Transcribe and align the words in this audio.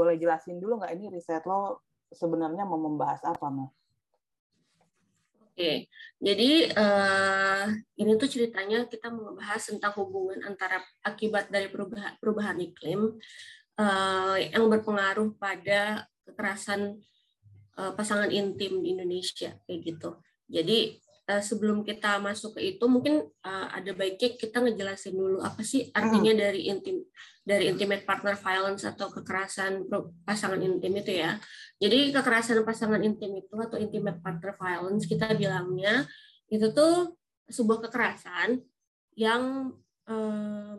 Boleh 0.00 0.16
jelasin 0.16 0.56
dulu 0.56 0.80
nggak 0.80 0.96
ini 0.96 1.12
riset 1.12 1.44
lo 1.44 1.84
sebenarnya 2.08 2.64
mau 2.64 2.80
membahas 2.80 3.20
apa, 3.28 3.52
Mas? 3.52 3.68
Oke, 5.44 5.92
jadi 6.16 6.72
uh, 6.72 7.68
ini 8.00 8.16
tuh 8.16 8.32
ceritanya 8.32 8.88
kita 8.88 9.12
mau 9.12 9.28
membahas 9.28 9.60
tentang 9.68 9.92
hubungan 10.00 10.40
antara 10.48 10.80
akibat 11.04 11.52
dari 11.52 11.68
perubahan, 11.68 12.16
perubahan 12.16 12.56
iklim 12.64 13.20
uh, 13.76 14.36
yang 14.40 14.72
berpengaruh 14.72 15.36
pada 15.36 16.08
kekerasan 16.24 16.96
uh, 17.76 17.92
pasangan 17.92 18.32
intim 18.32 18.80
di 18.80 18.96
Indonesia 18.96 19.52
kayak 19.68 19.80
gitu. 19.84 20.16
Jadi 20.48 20.96
uh, 21.30 21.42
sebelum 21.42 21.86
kita 21.86 22.18
masuk 22.18 22.58
ke 22.58 22.74
itu 22.74 22.84
mungkin 22.90 23.22
uh, 23.46 23.66
ada 23.70 23.94
baiknya 23.94 24.34
kita 24.34 24.58
ngejelasin 24.58 25.14
dulu 25.14 25.38
apa 25.38 25.62
sih 25.62 25.86
artinya 25.94 26.34
hmm. 26.34 26.40
dari 26.42 26.60
intim 26.66 26.96
dari 27.46 27.70
intimate 27.70 28.02
partner 28.02 28.34
violence 28.34 28.82
atau 28.86 29.10
kekerasan 29.10 29.86
pasangan 30.22 30.60
intim 30.60 30.92
itu 30.94 31.18
ya. 31.18 31.38
Jadi 31.80 32.12
kekerasan 32.14 32.62
pasangan 32.62 33.00
intim 33.00 33.32
itu 33.38 33.54
atau 33.56 33.80
intimate 33.80 34.20
partner 34.20 34.54
violence 34.54 35.08
kita 35.08 35.34
bilangnya 35.34 36.06
itu 36.50 36.70
tuh 36.70 37.16
sebuah 37.50 37.88
kekerasan 37.88 38.62
yang 39.18 39.74
uh, 40.06 40.74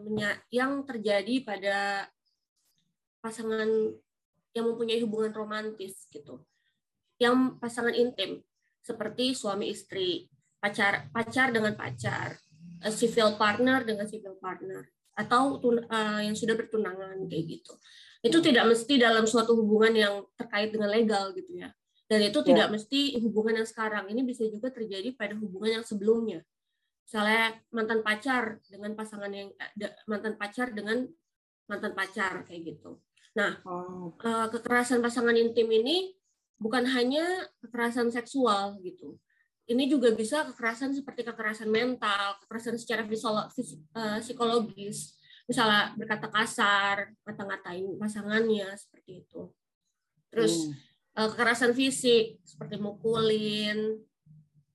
yang 0.48 0.88
terjadi 0.88 1.44
pada 1.44 2.08
pasangan 3.20 3.68
yang 4.56 4.66
mempunyai 4.72 5.04
hubungan 5.04 5.36
romantis 5.36 6.08
gitu. 6.08 6.40
Yang 7.20 7.60
pasangan 7.60 7.96
intim 7.96 8.40
seperti 8.82 9.38
suami 9.38 9.70
istri, 9.70 10.31
pacar 10.62 11.10
pacar 11.10 11.50
dengan 11.50 11.74
pacar, 11.74 12.38
civil 12.94 13.36
partner 13.36 13.82
dengan 13.82 14.06
civil 14.06 14.38
partner 14.38 14.86
atau 15.18 15.60
uh, 15.60 16.22
yang 16.22 16.38
sudah 16.38 16.56
bertunangan 16.56 17.18
kayak 17.28 17.46
gitu. 17.60 17.74
Itu 18.22 18.38
tidak 18.40 18.70
mesti 18.70 19.02
dalam 19.02 19.26
suatu 19.26 19.58
hubungan 19.58 19.94
yang 19.98 20.14
terkait 20.38 20.70
dengan 20.70 20.94
legal 20.94 21.34
gitu 21.34 21.58
ya. 21.58 21.74
Dan 22.06 22.22
itu 22.28 22.40
tidak 22.46 22.70
ya. 22.70 22.74
mesti 22.78 23.02
hubungan 23.18 23.64
yang 23.64 23.68
sekarang. 23.68 24.06
Ini 24.12 24.22
bisa 24.22 24.46
juga 24.46 24.70
terjadi 24.70 25.16
pada 25.18 25.34
hubungan 25.34 25.82
yang 25.82 25.86
sebelumnya. 25.86 26.46
Misalnya 27.08 27.58
mantan 27.74 28.06
pacar 28.06 28.62
dengan 28.70 28.94
pasangan 28.94 29.32
yang 29.34 29.50
eh, 29.58 29.96
mantan 30.06 30.38
pacar 30.38 30.70
dengan 30.72 31.08
mantan 31.66 31.98
pacar 31.98 32.46
kayak 32.46 32.78
gitu. 32.78 33.02
Nah, 33.32 33.64
oh. 33.64 34.14
kekerasan 34.22 35.00
pasangan 35.00 35.34
intim 35.40 35.72
ini 35.72 36.14
bukan 36.60 36.84
hanya 36.94 37.48
kekerasan 37.64 38.12
seksual 38.12 38.78
gitu 38.84 39.18
ini 39.72 39.88
juga 39.88 40.12
bisa 40.12 40.44
kekerasan 40.52 40.92
seperti 40.92 41.24
kekerasan 41.24 41.72
mental, 41.72 42.36
kekerasan 42.44 42.76
secara 42.76 43.08
eh, 43.08 44.20
psikologis, 44.20 45.16
misalnya 45.48 45.96
berkata 45.96 46.28
kasar, 46.28 47.16
ngata-ngatain 47.24 47.96
pasangannya 47.96 48.68
seperti 48.76 49.24
itu. 49.24 49.48
Terus 50.28 50.68
hmm. 50.68 50.76
kekerasan 51.16 51.72
fisik 51.72 52.44
seperti 52.44 52.76
mukulin, 52.84 53.96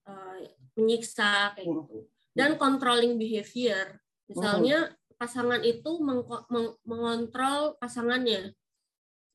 eh, 0.09 0.39
menyiksa 0.73 1.53
kayak 1.53 1.65
hmm. 1.69 1.77
gitu. 1.85 1.97
Dan 2.33 2.57
controlling 2.57 3.17
behavior, 3.17 3.97
misalnya 4.29 4.93
hmm. 4.93 5.17
pasangan 5.17 5.61
itu 5.61 6.01
mengontrol 6.85 7.77
pasangannya. 7.77 8.53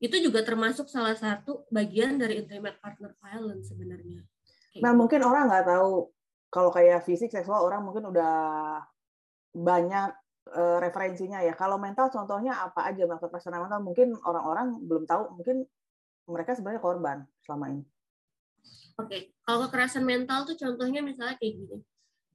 Itu 0.03 0.19
juga 0.19 0.43
termasuk 0.43 0.91
salah 0.91 1.15
satu 1.15 1.63
bagian 1.71 2.19
dari 2.19 2.43
intimate 2.43 2.79
partner 2.83 3.15
violence 3.19 3.71
sebenarnya. 3.71 4.23
Nah 4.81 4.91
gitu. 4.93 4.99
mungkin 4.99 5.21
orang 5.21 5.51
nggak 5.51 5.65
tahu 5.69 6.09
kalau 6.49 6.69
kayak 6.73 7.05
fisik 7.05 7.29
seksual 7.29 7.65
orang 7.65 7.85
mungkin 7.85 8.09
udah 8.09 8.33
banyak 9.53 10.09
uh, 10.53 10.77
referensinya 10.81 11.41
ya. 11.45 11.53
Kalau 11.53 11.77
mental 11.77 12.09
contohnya 12.09 12.57
apa 12.57 12.89
aja 12.89 13.05
maksud 13.05 13.29
pasangan 13.29 13.61
mental 13.61 13.81
mungkin 13.85 14.17
orang-orang 14.25 14.81
belum 14.81 15.03
tahu 15.05 15.37
mungkin 15.37 15.67
mereka 16.25 16.57
sebenarnya 16.57 16.81
korban 16.81 17.17
selama 17.43 17.65
ini. 17.73 17.83
Oke, 18.93 19.09
okay. 19.09 19.21
kalau 19.43 19.67
kekerasan 19.67 20.05
mental 20.05 20.45
tuh 20.45 20.55
contohnya 20.55 21.01
misalnya 21.01 21.35
kayak 21.41 21.53
gini. 21.57 21.77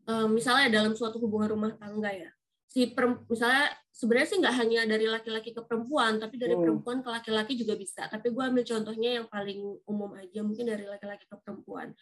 Uh, 0.09 0.27
misalnya 0.27 0.73
dalam 0.73 0.97
suatu 0.97 1.21
hubungan 1.23 1.53
rumah 1.55 1.73
tangga 1.79 2.11
ya 2.11 2.33
si 2.69 2.85
misalnya 3.33 3.73
sebenarnya 3.89 4.29
sih 4.29 4.39
nggak 4.45 4.57
hanya 4.61 4.81
dari 4.85 5.09
laki-laki 5.09 5.57
ke 5.57 5.65
perempuan 5.65 6.21
tapi 6.21 6.37
dari 6.37 6.53
hmm. 6.53 6.63
perempuan 6.63 7.01
ke 7.01 7.09
laki-laki 7.09 7.53
juga 7.57 7.75
bisa 7.81 8.05
tapi 8.13 8.29
gue 8.29 8.45
ambil 8.45 8.61
contohnya 8.61 9.11
yang 9.19 9.27
paling 9.27 9.61
umum 9.89 10.13
aja 10.21 10.45
mungkin 10.45 10.69
dari 10.69 10.85
laki-laki 10.85 11.25
ke 11.25 11.37
perempuan 11.41 11.97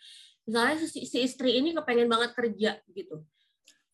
misalnya 0.46 0.86
si, 0.86 1.04
si 1.04 1.18
istri 1.20 1.58
ini 1.58 1.74
kepengen 1.74 2.06
banget 2.06 2.30
kerja 2.32 2.78
gitu. 2.94 3.26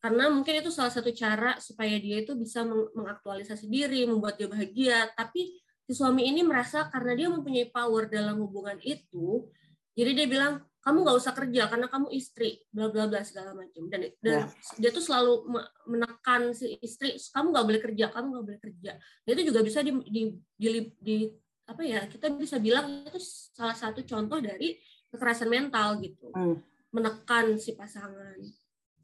Karena 0.03 0.29
mungkin 0.29 0.61
itu 0.61 0.71
salah 0.71 0.91
satu 0.91 1.11
cara 1.15 1.57
supaya 1.63 1.95
dia 1.97 2.21
itu 2.23 2.35
bisa 2.35 2.67
meng 2.67 2.91
mengaktualisasi 2.93 3.71
diri 3.71 4.05
membuat 4.05 4.37
dia 4.37 4.51
bahagia. 4.51 5.09
Tapi 5.17 5.59
si 5.83 5.93
suami 5.97 6.29
ini 6.29 6.45
merasa 6.45 6.87
karena 6.93 7.13
dia 7.17 7.29
mempunyai 7.31 7.71
power 7.71 8.11
dalam 8.11 8.39
hubungan 8.43 8.77
itu 8.83 9.47
jadi 9.93 10.11
dia 10.17 10.27
bilang 10.29 10.55
kamu 10.83 11.07
nggak 11.07 11.19
usah 11.21 11.31
kerja 11.31 11.71
karena 11.71 11.87
kamu 11.87 12.11
istri 12.11 12.59
bla 12.75 12.91
bla 12.91 13.07
bla 13.07 13.23
segala 13.23 13.55
macam. 13.55 13.87
Dan 13.87 14.11
dan 14.19 14.49
yeah. 14.49 14.49
dia 14.81 14.91
tuh 14.91 15.05
selalu 15.05 15.47
menekan 15.87 16.57
si 16.57 16.75
istri 16.83 17.15
kamu 17.31 17.55
nggak 17.55 17.67
boleh 17.69 17.81
kerja 17.81 18.05
kamu 18.11 18.27
nggak 18.35 18.47
boleh 18.51 18.61
kerja. 18.61 18.93
Dan 18.99 19.31
itu 19.37 19.43
juga 19.53 19.61
bisa 19.63 19.79
di, 19.85 19.93
di, 20.09 20.23
di, 20.59 20.69
di 20.99 21.17
apa 21.63 21.83
ya 21.87 22.11
kita 22.11 22.35
bisa 22.35 22.59
bilang 22.59 23.07
itu 23.07 23.21
salah 23.55 23.77
satu 23.79 24.03
contoh 24.03 24.43
dari 24.43 24.75
kekerasan 25.13 25.53
mental 25.53 26.01
gitu 26.01 26.33
mm. 26.33 26.57
menekan 26.91 27.61
si 27.61 27.77
pasangan 27.77 28.41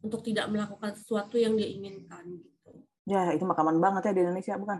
untuk 0.02 0.24
tidak 0.24 0.48
melakukan 0.48 0.96
sesuatu 0.96 1.36
yang 1.36 1.54
dia 1.54 1.68
inginkan 1.68 2.24
gitu 2.40 2.70
ya 3.04 3.30
itu 3.32 3.44
makaman 3.44 3.78
banget 3.78 4.10
ya 4.10 4.12
di 4.16 4.20
Indonesia 4.24 4.54
bukan 4.56 4.78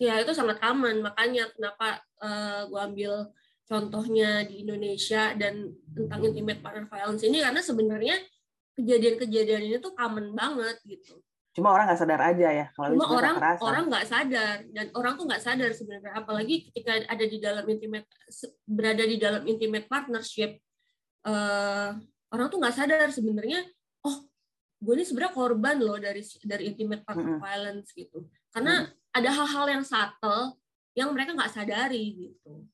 ya 0.00 0.18
itu 0.18 0.32
sangat 0.34 0.58
aman 0.64 1.04
makanya 1.04 1.46
kenapa 1.54 2.02
uh, 2.18 2.26
eh, 2.26 2.60
gue 2.66 2.80
ambil 2.80 3.12
contohnya 3.68 4.44
di 4.44 4.66
Indonesia 4.66 5.32
dan 5.38 5.70
tentang 5.94 6.20
intimate 6.26 6.60
partner 6.60 6.90
violence 6.90 7.22
ini 7.22 7.38
karena 7.40 7.60
sebenarnya 7.62 8.16
kejadian-kejadian 8.76 9.62
ini 9.68 9.76
tuh 9.78 9.92
common 9.92 10.32
banget 10.32 10.76
gitu. 10.88 11.20
Cuma 11.52 11.68
orang 11.68 11.84
nggak 11.84 12.00
sadar 12.00 12.20
aja 12.32 12.48
ya 12.48 12.66
kalau 12.72 12.96
Cuma 12.96 13.08
orang 13.12 13.34
kekerasan. 13.36 13.64
orang 13.68 13.84
nggak 13.92 14.06
sadar 14.08 14.56
dan 14.72 14.86
orang 14.96 15.12
tuh 15.20 15.24
nggak 15.28 15.42
sadar 15.44 15.70
sebenarnya 15.76 16.12
apalagi 16.16 16.54
ketika 16.72 16.92
ada 17.04 17.24
di 17.28 17.38
dalam 17.38 17.64
intimate 17.68 18.08
berada 18.64 19.04
di 19.04 19.16
dalam 19.20 19.42
intimate 19.44 19.84
partnership 19.84 20.56
uh, 21.28 21.92
orang 22.32 22.46
tuh 22.48 22.56
nggak 22.56 22.72
sadar 22.72 23.08
sebenarnya 23.12 23.68
oh 24.08 24.16
gue 24.80 24.94
ini 24.96 25.04
sebenarnya 25.04 25.36
korban 25.36 25.76
loh 25.76 26.00
dari 26.00 26.24
dari 26.40 26.72
intimate 26.72 27.04
partner 27.04 27.36
mm 27.36 27.38
-hmm. 27.38 27.44
violence 27.44 27.88
gitu 27.92 28.24
karena 28.48 28.74
mm 28.82 28.84
-hmm. 28.88 29.16
ada 29.20 29.30
hal-hal 29.36 29.66
yang 29.76 29.84
subtle 29.84 30.56
yang 30.92 31.08
mereka 31.12 31.32
nggak 31.32 31.52
sadari 31.52 32.28
gitu. 32.28 32.68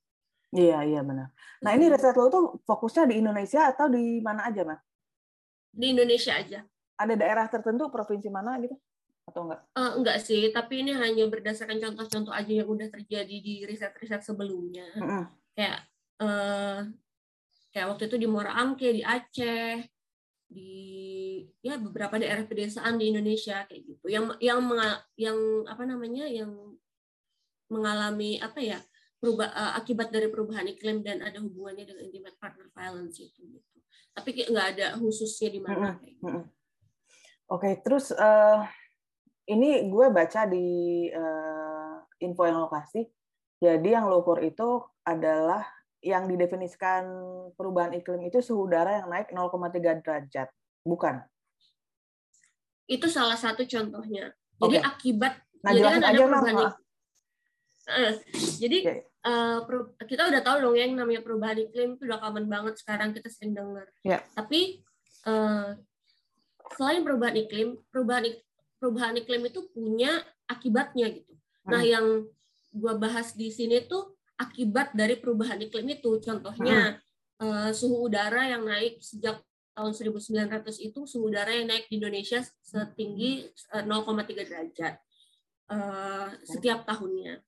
Iya, 0.48 0.80
iya 0.88 1.00
benar. 1.04 1.28
Nah, 1.60 1.70
ini 1.76 1.92
riset 1.92 2.16
lo 2.16 2.32
tuh 2.32 2.44
fokusnya 2.64 3.04
di 3.12 3.20
Indonesia 3.20 3.68
atau 3.68 3.86
di 3.92 4.18
mana 4.24 4.48
aja, 4.48 4.64
Mas? 4.64 4.80
Di 5.68 5.92
Indonesia 5.92 6.32
aja. 6.34 6.64
Ada 6.98 7.14
daerah 7.14 7.46
tertentu, 7.46 7.86
provinsi 7.88 8.26
mana 8.28 8.58
gitu? 8.58 8.74
Atau 9.28 9.44
enggak? 9.44 9.60
Uh, 9.76 9.92
enggak 10.00 10.18
sih, 10.24 10.48
tapi 10.50 10.82
ini 10.82 10.96
hanya 10.96 11.28
berdasarkan 11.28 11.78
contoh-contoh 11.78 12.32
aja 12.32 12.52
yang 12.52 12.68
udah 12.68 12.88
terjadi 12.88 13.36
di 13.38 13.54
riset-riset 13.68 14.24
sebelumnya. 14.24 14.88
Mm 14.96 15.04
-hmm. 15.04 15.22
Kayak 15.52 15.78
uh, 16.24 16.80
kayak 17.70 17.86
waktu 17.92 18.04
itu 18.08 18.16
di 18.16 18.26
Muara 18.26 18.56
Angke, 18.56 18.88
di 18.90 19.04
Aceh, 19.04 19.84
di 20.48 20.72
ya 21.60 21.76
beberapa 21.76 22.16
daerah 22.16 22.48
pedesaan 22.48 22.96
di 22.96 23.12
Indonesia 23.12 23.68
kayak 23.68 23.82
gitu. 23.84 24.06
Yang 24.08 24.40
yang 24.40 24.58
yang 25.20 25.38
apa 25.68 25.84
namanya? 25.84 26.24
yang 26.26 26.50
mengalami 27.68 28.40
apa 28.40 28.58
ya? 28.64 28.80
perubah, 29.18 29.50
uh, 29.50 29.72
akibat 29.74 30.14
dari 30.14 30.30
perubahan 30.30 30.62
iklim 30.70 31.02
dan 31.02 31.18
ada 31.26 31.42
hubungannya 31.42 31.90
dengan 31.90 32.06
intimate 32.06 32.38
partner 32.38 32.70
violence 32.70 33.18
itu 33.18 33.50
gitu. 33.50 33.76
Tapi 34.14 34.46
nggak 34.46 34.66
ada 34.78 34.86
khususnya 34.94 35.48
di 35.50 35.60
mana. 35.60 35.98
Mm 35.98 35.98
-hmm. 35.98 36.06
gitu. 36.06 36.57
Oke, 37.48 37.64
okay, 37.64 37.72
terus 37.80 38.12
uh, 38.12 38.60
ini 39.48 39.88
gue 39.88 40.06
baca 40.12 40.44
di 40.44 41.08
uh, 41.08 41.96
info 42.20 42.42
yang 42.44 42.60
lokasi. 42.60 43.08
Jadi 43.58 43.88
yang 43.90 44.06
lo 44.06 44.22
ukur 44.22 44.38
itu 44.44 44.84
adalah 45.02 45.64
yang 45.98 46.30
didefinisikan 46.30 47.08
perubahan 47.58 47.96
iklim 47.96 48.22
itu 48.28 48.38
suhu 48.38 48.70
udara 48.70 49.02
yang 49.02 49.10
naik 49.10 49.34
0,3 49.34 50.04
derajat, 50.04 50.48
bukan? 50.86 51.24
Itu 52.86 53.10
salah 53.10 53.34
satu 53.34 53.66
contohnya. 53.66 54.30
Jadi 54.62 54.76
okay. 54.78 54.84
akibat 54.84 55.34
nah, 55.64 55.72
jadi 55.74 55.88
kan 55.88 56.02
ada 56.04 56.18
perubahan 56.22 56.54
iklim. 56.54 56.72
Uh, 57.88 58.12
jadi 58.60 58.78
okay 58.84 59.08
uh, 59.28 59.58
kita 60.04 60.22
udah 60.28 60.40
tahu 60.42 60.56
dong 60.62 60.74
ya 60.76 60.84
yang 60.86 60.98
namanya 60.98 61.22
perubahan 61.24 61.58
iklim 61.60 61.98
itu 61.98 62.02
udah 62.06 62.18
common 62.20 62.46
banget 62.46 62.74
sekarang 62.80 63.10
kita 63.12 63.28
sering 63.30 63.56
dengar. 63.56 63.86
Yeah. 64.02 64.22
Tapi 64.34 64.82
uh, 65.26 65.76
selain 66.76 67.02
perubahan 67.06 67.36
iklim, 67.38 67.78
perubahan 67.88 68.24
perubahan 68.78 69.14
iklim 69.18 69.42
itu 69.48 69.66
punya 69.72 70.22
akibatnya 70.48 71.12
gitu. 71.12 71.32
Hmm. 71.66 71.70
Nah, 71.72 71.82
yang 71.84 72.06
gua 72.72 72.96
bahas 72.96 73.34
di 73.34 73.48
sini 73.50 73.84
tuh 73.86 74.18
akibat 74.38 74.94
dari 74.94 75.18
perubahan 75.18 75.58
iklim 75.58 75.86
itu. 75.98 76.22
Contohnya 76.22 76.96
hmm. 76.96 77.42
uh, 77.42 77.70
suhu 77.74 78.06
udara 78.06 78.48
yang 78.48 78.64
naik 78.64 79.02
sejak 79.02 79.42
tahun 79.78 79.94
1900 79.94 80.90
itu 80.90 81.00
suhu 81.06 81.30
udara 81.30 81.54
yang 81.54 81.70
naik 81.70 81.86
di 81.86 82.02
Indonesia 82.02 82.42
setinggi 82.42 83.46
0,3 83.70 83.86
derajat 84.34 84.94
uh, 85.70 86.28
setiap 86.42 86.82
tahunnya. 86.82 87.38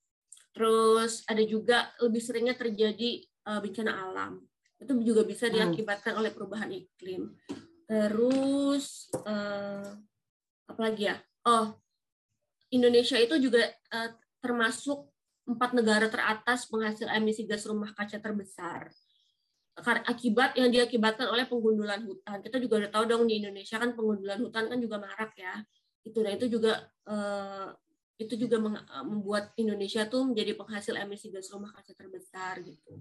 Terus 0.50 1.22
ada 1.26 1.42
juga 1.46 1.90
lebih 2.02 2.22
seringnya 2.22 2.54
terjadi 2.58 3.22
uh, 3.50 3.58
bencana 3.62 3.92
alam. 4.10 4.42
Itu 4.78 4.98
juga 5.02 5.22
bisa 5.26 5.46
hmm. 5.46 5.54
diakibatkan 5.54 6.18
oleh 6.18 6.30
perubahan 6.34 6.70
iklim. 6.70 7.34
Terus 7.90 9.10
uh, 9.26 9.90
apa 10.70 10.80
lagi 10.80 11.10
ya? 11.10 11.18
Oh, 11.42 11.74
Indonesia 12.70 13.18
itu 13.18 13.34
juga 13.42 13.66
uh, 13.90 14.10
termasuk 14.38 15.10
empat 15.50 15.74
negara 15.74 16.06
teratas 16.06 16.70
penghasil 16.70 17.10
emisi 17.10 17.42
gas 17.42 17.66
rumah 17.66 17.90
kaca 17.90 18.22
terbesar 18.22 18.94
akibat 19.80 20.56
yang 20.58 20.68
diakibatkan 20.68 21.30
oleh 21.30 21.48
penggundulan 21.48 22.04
hutan. 22.04 22.44
Kita 22.44 22.60
juga 22.60 22.84
udah 22.84 22.90
tahu 22.92 23.04
dong 23.08 23.24
di 23.24 23.40
Indonesia 23.40 23.80
kan 23.80 23.96
penggundulan 23.96 24.38
hutan 24.42 24.64
kan 24.68 24.78
juga 24.80 24.96
marak 25.00 25.32
ya. 25.38 25.54
Itu 26.04 26.20
dan 26.24 26.36
itu 26.36 26.46
juga 26.52 26.84
uh, 27.08 27.72
itu 28.20 28.36
juga 28.36 28.60
membuat 29.04 29.56
Indonesia 29.56 30.04
tuh 30.04 30.28
menjadi 30.28 30.52
penghasil 30.52 30.92
emisi 31.00 31.32
gas 31.32 31.48
rumah 31.48 31.72
kaca 31.72 31.96
terbesar 31.96 32.60
gitu. 32.60 33.00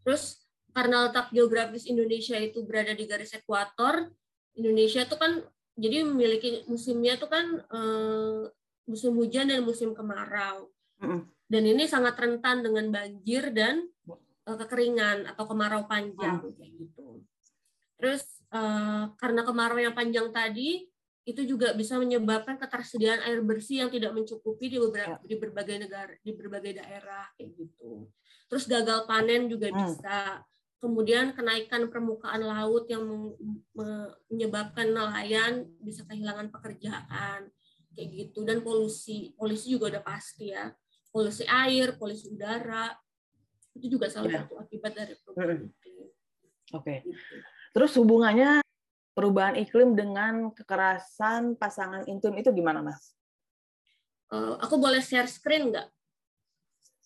Terus 0.00 0.40
karena 0.72 1.08
letak 1.08 1.28
geografis 1.30 1.84
Indonesia 1.84 2.40
itu 2.40 2.64
berada 2.64 2.96
di 2.96 3.04
garis 3.04 3.36
ekuator, 3.36 4.08
Indonesia 4.54 5.02
tuh 5.06 5.18
kan 5.18 5.32
jadi 5.74 6.06
memiliki 6.06 6.62
musimnya 6.70 7.18
tuh 7.18 7.26
kan 7.26 7.46
uh, 7.70 8.46
musim 8.86 9.16
hujan 9.18 9.50
dan 9.50 9.66
musim 9.66 9.92
kemarau. 9.96 10.70
Dan 11.44 11.62
ini 11.68 11.84
sangat 11.84 12.16
rentan 12.16 12.64
dengan 12.64 12.88
banjir 12.88 13.52
dan 13.52 13.84
uh, 14.08 14.56
kekeringan 14.56 15.28
atau 15.34 15.44
kemarau 15.44 15.84
panjang 15.84 16.40
hmm. 16.40 16.54
kayak 16.56 16.72
gitu. 16.78 17.08
Terus 18.00 18.22
uh, 18.54 19.12
karena 19.18 19.44
kemarau 19.44 19.76
yang 19.76 19.92
panjang 19.92 20.30
tadi 20.30 20.88
itu 21.24 21.40
juga 21.48 21.72
bisa 21.72 21.96
menyebabkan 21.96 22.60
ketersediaan 22.60 23.24
air 23.24 23.40
bersih 23.40 23.80
yang 23.84 23.90
tidak 23.90 24.12
mencukupi 24.12 24.68
di 24.68 24.76
beberapa 24.76 25.16
ya. 25.16 25.24
di 25.24 25.36
berbagai 25.40 25.76
negara 25.88 26.12
di 26.20 26.32
berbagai 26.36 26.72
daerah 26.84 27.24
kayak 27.40 27.50
gitu. 27.56 28.12
Terus 28.52 28.64
gagal 28.68 29.08
panen 29.08 29.48
juga 29.48 29.72
hmm. 29.72 29.76
bisa. 29.80 30.44
Kemudian 30.84 31.32
kenaikan 31.32 31.88
permukaan 31.88 32.44
laut 32.44 32.84
yang 32.92 33.08
menyebabkan 34.28 34.92
nelayan 34.92 35.64
bisa 35.80 36.04
kehilangan 36.04 36.52
pekerjaan 36.52 37.48
kayak 37.96 38.08
gitu 38.12 38.44
dan 38.44 38.60
polusi. 38.60 39.32
Polusi 39.32 39.72
juga 39.72 39.96
udah 39.96 40.04
pasti 40.04 40.52
ya. 40.52 40.68
Polusi 41.08 41.48
air, 41.48 41.96
polusi 41.96 42.28
udara, 42.28 42.92
itu 43.80 43.96
juga 43.96 44.12
salah 44.12 44.28
ya. 44.28 44.44
satu 44.44 44.60
akibat 44.60 44.92
dari 44.92 45.16
perubahan 45.24 45.64
iklim. 45.64 46.04
Oke. 46.04 46.12
Okay. 46.76 46.98
Gitu. 47.08 47.34
Terus 47.74 47.92
hubungannya 47.96 48.60
perubahan 49.16 49.56
iklim 49.58 49.96
dengan 49.96 50.52
kekerasan 50.52 51.56
pasangan 51.58 52.04
intim 52.06 52.36
itu 52.36 52.52
gimana, 52.52 52.84
Mas? 52.84 53.16
Uh, 54.28 54.60
aku 54.60 54.76
boleh 54.76 55.00
share 55.00 55.30
screen 55.30 55.72
nggak? 55.72 55.88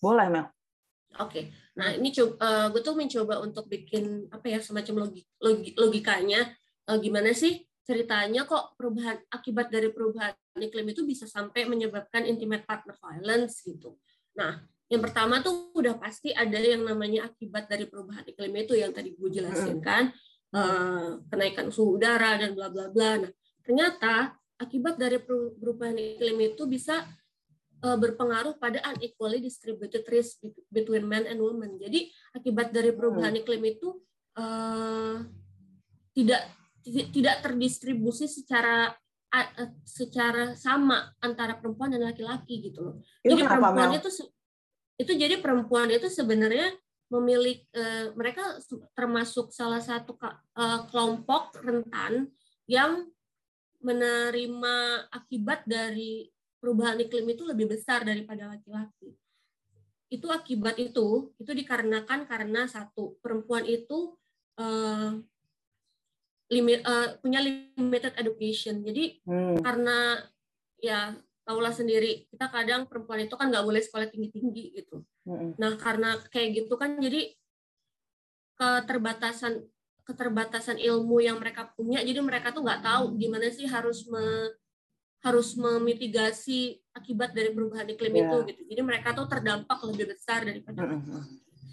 Boleh, 0.02 0.26
Mel. 0.28 0.46
Oke. 1.22 1.30
Okay. 1.30 1.44
Nah, 1.78 1.94
ini 1.94 2.10
coba, 2.10 2.34
uh, 2.42 2.44
eh, 2.44 2.66
gue 2.74 2.82
tuh 2.82 2.94
mencoba 2.98 3.34
untuk 3.38 3.70
bikin 3.70 4.26
apa 4.34 4.46
ya 4.50 4.58
semacam 4.58 5.06
logik, 5.06 5.26
logik 5.38 5.74
logikanya 5.78 6.50
uh, 6.90 6.98
gimana 6.98 7.30
sih 7.30 7.62
ceritanya 7.86 8.44
kok 8.44 8.74
perubahan 8.76 9.16
akibat 9.30 9.70
dari 9.72 9.88
perubahan 9.88 10.34
iklim 10.58 10.92
itu 10.92 11.06
bisa 11.06 11.24
sampai 11.24 11.64
menyebabkan 11.64 12.26
intimate 12.26 12.66
partner 12.66 12.98
violence 12.98 13.62
gitu. 13.64 13.96
Nah, 14.36 14.60
yang 14.88 15.00
pertama 15.04 15.40
tuh 15.40 15.72
udah 15.72 15.96
pasti 15.96 16.32
ada 16.32 16.56
yang 16.56 16.84
namanya 16.84 17.28
akibat 17.28 17.68
dari 17.68 17.84
perubahan 17.84 18.24
iklim 18.24 18.52
itu 18.56 18.74
yang 18.76 18.92
tadi 18.92 19.12
gue 19.12 19.28
jelasin 19.28 19.78
kan 19.84 20.08
uh, 20.56 21.20
kenaikan 21.28 21.68
suhu 21.68 22.00
udara 22.00 22.40
dan 22.40 22.56
bla 22.56 22.72
bla 22.72 22.88
bla. 22.88 23.20
Nah 23.20 23.32
ternyata 23.60 24.32
akibat 24.56 24.96
dari 24.96 25.20
perubahan 25.20 25.96
iklim 25.96 26.40
itu 26.40 26.64
bisa 26.64 27.04
uh, 27.84 27.98
berpengaruh 27.98 28.58
pada 28.58 28.82
unequally 28.94 29.42
distributed 29.42 30.02
risk 30.10 30.42
between 30.70 31.06
men 31.06 31.26
and 31.26 31.38
women. 31.38 31.78
Jadi 31.78 32.10
akibat 32.34 32.74
dari 32.74 32.90
perubahan 32.94 33.34
mm. 33.34 33.40
iklim 33.44 33.62
itu 33.66 33.88
uh, 34.38 35.22
tidak 36.14 36.42
tidak 36.88 37.44
terdistribusi 37.44 38.26
secara 38.26 38.96
secara 39.84 40.56
sama 40.56 41.12
antara 41.20 41.60
perempuan 41.60 41.92
dan 41.92 42.08
laki-laki 42.08 42.64
gitu 42.64 42.80
loh. 42.80 42.94
Jadi 43.20 43.44
perempuan 43.44 43.92
itu 43.92 44.08
itu 44.98 45.12
jadi 45.14 45.36
perempuan 45.38 45.92
itu 45.92 46.08
sebenarnya 46.08 46.72
memiliki 47.12 47.64
uh, 47.76 48.12
mereka 48.16 48.56
termasuk 48.96 49.52
salah 49.52 49.80
satu 49.80 50.16
uh, 50.20 50.88
kelompok 50.88 51.60
rentan 51.60 52.32
yang 52.68 53.08
menerima 53.80 55.06
akibat 55.12 55.64
dari 55.64 56.28
perubahan 56.58 56.98
iklim 56.98 57.26
itu 57.30 57.42
lebih 57.46 57.70
besar 57.70 58.02
daripada 58.02 58.50
laki-laki. 58.50 59.14
Itu 60.10 60.28
akibat 60.30 60.76
itu 60.78 61.32
itu 61.38 61.50
dikarenakan 61.54 62.26
karena 62.26 62.66
satu 62.66 63.18
perempuan 63.22 63.64
itu 63.64 64.14
uh, 64.58 65.18
limit 66.48 66.80
uh, 66.84 67.18
punya 67.22 67.40
limited 67.44 68.14
education. 68.16 68.82
Jadi 68.82 69.22
hmm. 69.24 69.62
karena 69.62 70.22
ya 70.78 71.14
tahulah 71.48 71.72
sendiri 71.72 72.28
kita 72.28 72.52
kadang 72.52 72.84
perempuan 72.84 73.24
itu 73.24 73.32
kan 73.32 73.48
nggak 73.48 73.64
boleh 73.64 73.80
sekolah 73.80 74.12
tinggi 74.12 74.28
tinggi 74.28 74.64
gitu 74.76 75.00
mm-hmm. 75.24 75.56
nah 75.56 75.72
karena 75.80 76.20
kayak 76.28 76.60
gitu 76.60 76.76
kan 76.76 77.00
jadi 77.00 77.32
keterbatasan 78.60 79.64
keterbatasan 80.04 80.76
ilmu 80.76 81.24
yang 81.24 81.40
mereka 81.40 81.72
punya 81.72 82.04
jadi 82.04 82.20
mereka 82.20 82.52
tuh 82.52 82.60
nggak 82.60 82.84
tahu 82.84 83.16
gimana 83.16 83.48
sih 83.48 83.64
harus 83.64 84.04
me, 84.12 84.52
harus 85.18 85.58
memitigasi 85.58 86.78
akibat 86.94 87.34
dari 87.34 87.50
perubahan 87.50 87.90
iklim 87.90 88.14
yeah. 88.14 88.24
itu 88.26 88.36
gitu 88.54 88.62
jadi 88.70 88.82
mereka 88.86 89.14
tuh 89.14 89.26
terdampak 89.26 89.78
lebih 89.88 90.14
besar 90.14 90.46
daripada 90.46 90.86
mm-hmm. 90.86 91.22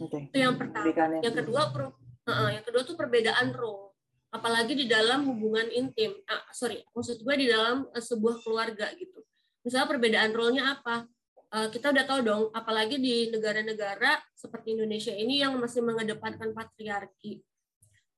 okay. 0.02 0.22
itu 0.34 0.38
yang 0.38 0.56
pertama 0.58 1.22
yang 1.22 1.36
kedua 1.36 1.62
per, 1.70 1.82
uh, 2.30 2.50
yang 2.50 2.64
kedua 2.66 2.82
tuh 2.82 2.98
perbedaan 2.98 3.54
role 3.54 3.94
apalagi 4.34 4.74
di 4.76 4.86
dalam 4.90 5.24
hubungan 5.30 5.70
intim 5.72 6.12
ah, 6.28 6.44
sorry 6.52 6.82
maksud 6.92 7.22
gue 7.22 7.36
di 7.38 7.48
dalam 7.48 7.86
uh, 7.86 8.04
sebuah 8.04 8.42
keluarga 8.42 8.90
gitu 8.98 9.26
Misalnya 9.66 9.90
perbedaan 9.90 10.32
role-nya 10.32 10.78
apa? 10.78 11.10
Uh, 11.50 11.68
kita 11.74 11.90
udah 11.90 12.06
tahu 12.06 12.20
dong, 12.22 12.44
apalagi 12.54 13.02
di 13.02 13.34
negara-negara 13.34 14.22
seperti 14.38 14.78
Indonesia 14.78 15.10
ini 15.10 15.42
yang 15.42 15.58
masih 15.58 15.82
mengedepankan 15.82 16.54
patriarki. 16.54 17.42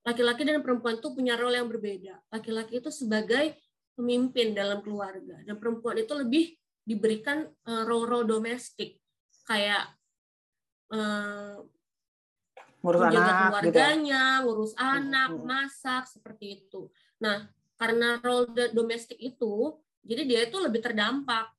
Laki-laki 0.04 0.44
dan 0.44 0.60
perempuan 0.60 1.00
itu 1.00 1.08
punya 1.16 1.40
role 1.40 1.56
yang 1.56 1.68
berbeda. 1.68 2.20
Laki-laki 2.28 2.84
itu 2.84 2.92
sebagai 2.92 3.56
pemimpin 3.98 4.54
dalam 4.54 4.78
keluarga, 4.78 5.42
dan 5.42 5.58
perempuan 5.58 5.98
itu 5.98 6.14
lebih 6.14 6.54
diberikan 6.86 7.42
uh, 7.66 7.82
role-role 7.82 8.24
domestik, 8.24 9.02
kayak 9.42 9.90
uh, 10.94 11.58
ngurus 12.78 13.00
menjaga 13.02 13.26
anak, 13.26 13.42
keluarganya, 13.50 14.22
gitu. 14.22 14.44
ngurus 14.46 14.72
anak, 14.78 15.30
masak, 15.42 16.02
seperti 16.06 16.62
itu. 16.62 16.86
Nah, 17.18 17.50
karena 17.74 18.22
role 18.22 18.54
domestik 18.70 19.18
itu 19.18 19.74
jadi 20.06 20.22
dia 20.24 20.40
itu 20.46 20.56
lebih 20.62 20.80
terdampak 20.80 21.50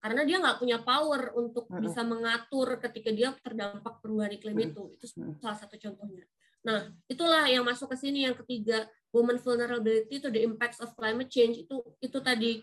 karena 0.00 0.22
dia 0.22 0.38
nggak 0.38 0.58
punya 0.62 0.78
power 0.80 1.34
untuk 1.34 1.66
uh-uh. 1.66 1.82
bisa 1.82 2.06
mengatur 2.06 2.78
ketika 2.78 3.10
dia 3.10 3.34
terdampak 3.42 3.98
perubahan 3.98 4.32
iklim 4.38 4.54
itu. 4.70 4.94
Itu 4.94 5.06
salah 5.42 5.58
satu 5.58 5.74
contohnya. 5.76 6.22
Nah, 6.66 6.90
itulah 7.10 7.46
yang 7.46 7.62
masuk 7.62 7.90
ke 7.94 7.96
sini 7.98 8.26
yang 8.26 8.34
ketiga, 8.34 8.86
woman 9.16 9.40
vulnerability 9.40 10.20
to 10.20 10.28
the 10.28 10.44
impacts 10.44 10.76
of 10.84 10.92
climate 10.92 11.32
change 11.32 11.64
itu 11.64 11.80
itu 12.04 12.18
tadi 12.20 12.60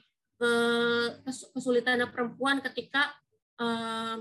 kesulitan 1.55 2.03
perempuan 2.11 2.59
ketika 2.59 3.09
uh, 3.63 4.19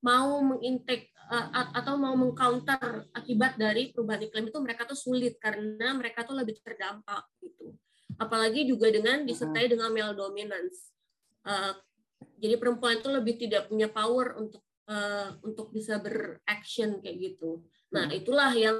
mau 0.00 0.30
mengintek 0.40 1.12
uh, 1.28 1.76
atau 1.76 2.00
mau 2.00 2.16
mengcounter 2.16 3.04
akibat 3.12 3.60
dari 3.60 3.92
perubahan 3.92 4.26
iklim 4.26 4.48
itu 4.48 4.58
mereka 4.64 4.88
tuh 4.88 4.96
sulit 4.96 5.36
karena 5.36 5.92
mereka 5.92 6.24
tuh 6.24 6.40
lebih 6.40 6.56
terdampak 6.64 7.28
gitu 7.44 7.76
apalagi 8.16 8.64
juga 8.64 8.88
dengan 8.88 9.22
disertai 9.24 9.68
dengan 9.68 9.92
male 9.92 10.16
dominance. 10.16 10.92
Uh, 11.46 11.76
jadi 12.40 12.56
perempuan 12.56 13.00
itu 13.00 13.08
lebih 13.12 13.34
tidak 13.36 13.68
punya 13.68 13.88
power 13.92 14.36
untuk 14.40 14.64
uh, 14.88 15.36
untuk 15.44 15.70
bisa 15.72 16.00
beraction 16.00 17.00
kayak 17.00 17.16
gitu. 17.32 17.64
Nah 17.92 18.10
itulah 18.12 18.50
yang 18.56 18.76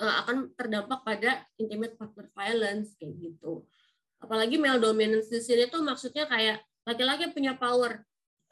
akan 0.00 0.56
terdampak 0.56 1.04
pada 1.04 1.44
intimate 1.60 1.94
partner 1.98 2.26
violence 2.32 2.94
kayak 2.96 3.14
gitu. 3.18 3.66
Apalagi 4.22 4.56
male 4.56 4.78
dominance 4.78 5.28
di 5.28 5.42
sini 5.42 5.66
tuh 5.66 5.82
maksudnya 5.82 6.30
kayak 6.30 6.62
laki-laki 6.86 7.30
punya 7.34 7.58
power. 7.58 8.02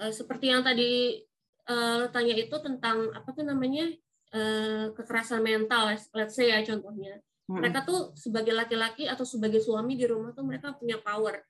Uh, 0.00 0.11
seperti 0.11 0.50
yang 0.50 0.66
tadi 0.66 1.23
uh, 1.70 2.11
tanya 2.11 2.35
itu 2.35 2.56
tentang 2.59 3.12
apa 3.14 3.28
tuh 3.30 3.44
namanya 3.47 3.90
uh, 4.35 4.90
kekerasan 4.94 5.42
mental, 5.42 5.94
let's 6.14 6.35
say 6.35 6.50
ya 6.50 6.62
contohnya. 6.66 7.23
Mereka 7.50 7.82
tuh 7.82 8.14
sebagai 8.14 8.54
laki-laki 8.54 9.11
atau 9.11 9.26
sebagai 9.26 9.59
suami 9.59 9.99
di 9.99 10.06
rumah 10.06 10.30
tuh 10.30 10.47
mereka 10.47 10.70
punya 10.78 11.02
power. 11.02 11.42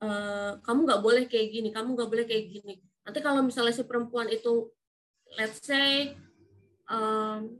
Uh, 0.00 0.56
kamu 0.64 0.88
nggak 0.88 1.02
boleh 1.04 1.24
kayak 1.28 1.48
gini 1.52 1.68
kamu 1.68 1.96
nggak 1.96 2.10
boleh 2.10 2.24
kayak 2.24 2.48
gini. 2.48 2.80
Nanti 3.04 3.20
kalau 3.20 3.44
misalnya 3.44 3.76
si 3.76 3.84
perempuan 3.84 4.32
itu 4.32 4.72
let's 5.36 5.60
say 5.60 6.16
um, 6.88 7.52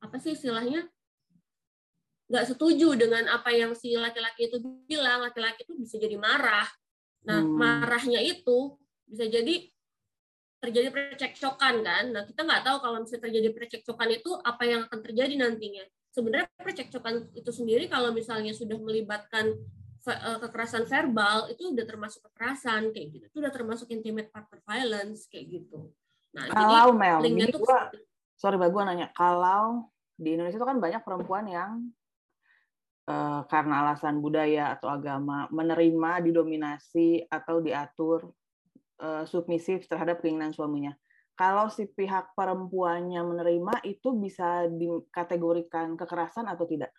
apa 0.00 0.16
sih 0.16 0.32
istilahnya 0.32 0.88
nggak 2.30 2.46
setuju 2.46 2.94
dengan 2.94 3.26
apa 3.26 3.50
yang 3.50 3.74
si 3.74 3.98
laki-laki 3.98 4.46
itu 4.46 4.62
bilang 4.86 5.26
laki-laki 5.26 5.66
itu 5.66 5.74
bisa 5.74 5.98
jadi 5.98 6.14
marah 6.14 6.66
nah 7.26 7.42
hmm. 7.42 7.58
marahnya 7.58 8.22
itu 8.22 8.78
bisa 9.10 9.26
jadi 9.26 9.66
terjadi 10.60 10.88
percekcokan 10.92 11.74
kan. 11.80 12.04
Nah 12.12 12.22
kita 12.28 12.44
nggak 12.44 12.62
tahu 12.62 12.76
kalau 12.84 12.96
misalnya 13.00 13.24
terjadi 13.26 13.48
percekcokan 13.56 14.08
itu 14.12 14.30
apa 14.44 14.62
yang 14.68 14.80
akan 14.86 15.00
terjadi 15.00 15.34
nantinya. 15.40 15.84
Sebenarnya 16.12 16.46
percekcokan 16.60 17.32
itu 17.32 17.50
sendiri 17.50 17.88
kalau 17.88 18.12
misalnya 18.12 18.52
sudah 18.52 18.76
melibatkan 18.76 19.56
eh, 20.04 20.38
kekerasan 20.44 20.84
verbal 20.84 21.48
itu 21.48 21.72
udah 21.72 21.84
termasuk 21.88 22.20
kekerasan 22.30 22.92
kayak 22.92 23.08
gitu. 23.16 23.24
Itu 23.32 23.36
udah 23.40 23.52
termasuk 23.52 23.88
intimate 23.88 24.28
partner 24.28 24.60
violence 24.68 25.24
kayak 25.32 25.48
gitu. 25.48 25.90
Nah, 26.36 26.46
kalau 26.46 26.70
jadi 26.70 26.92
Mel, 26.94 27.18
linknya 27.26 27.46
tuh 27.50 27.60
gua, 27.66 27.90
sorry 28.38 28.54
mbak 28.54 28.70
gue 28.70 28.82
nanya, 28.86 29.08
kalau 29.18 29.90
di 30.14 30.38
Indonesia 30.38 30.62
itu 30.62 30.68
kan 30.68 30.78
banyak 30.78 31.02
perempuan 31.02 31.42
yang 31.50 31.90
uh, 33.10 33.42
karena 33.50 33.82
alasan 33.82 34.22
budaya 34.22 34.78
atau 34.78 34.86
agama 34.86 35.50
menerima, 35.50 36.22
didominasi 36.22 37.26
atau 37.26 37.58
diatur 37.58 38.30
uh, 39.02 39.26
submisif 39.26 39.90
terhadap 39.90 40.22
keinginan 40.22 40.54
suaminya. 40.54 40.94
Kalau 41.34 41.72
si 41.72 41.88
pihak 41.88 42.36
perempuannya 42.36 43.24
menerima 43.24 43.74
itu 43.88 44.12
bisa 44.14 44.68
dikategorikan 44.68 45.96
kekerasan 45.96 46.46
atau 46.46 46.68
tidak? 46.68 46.92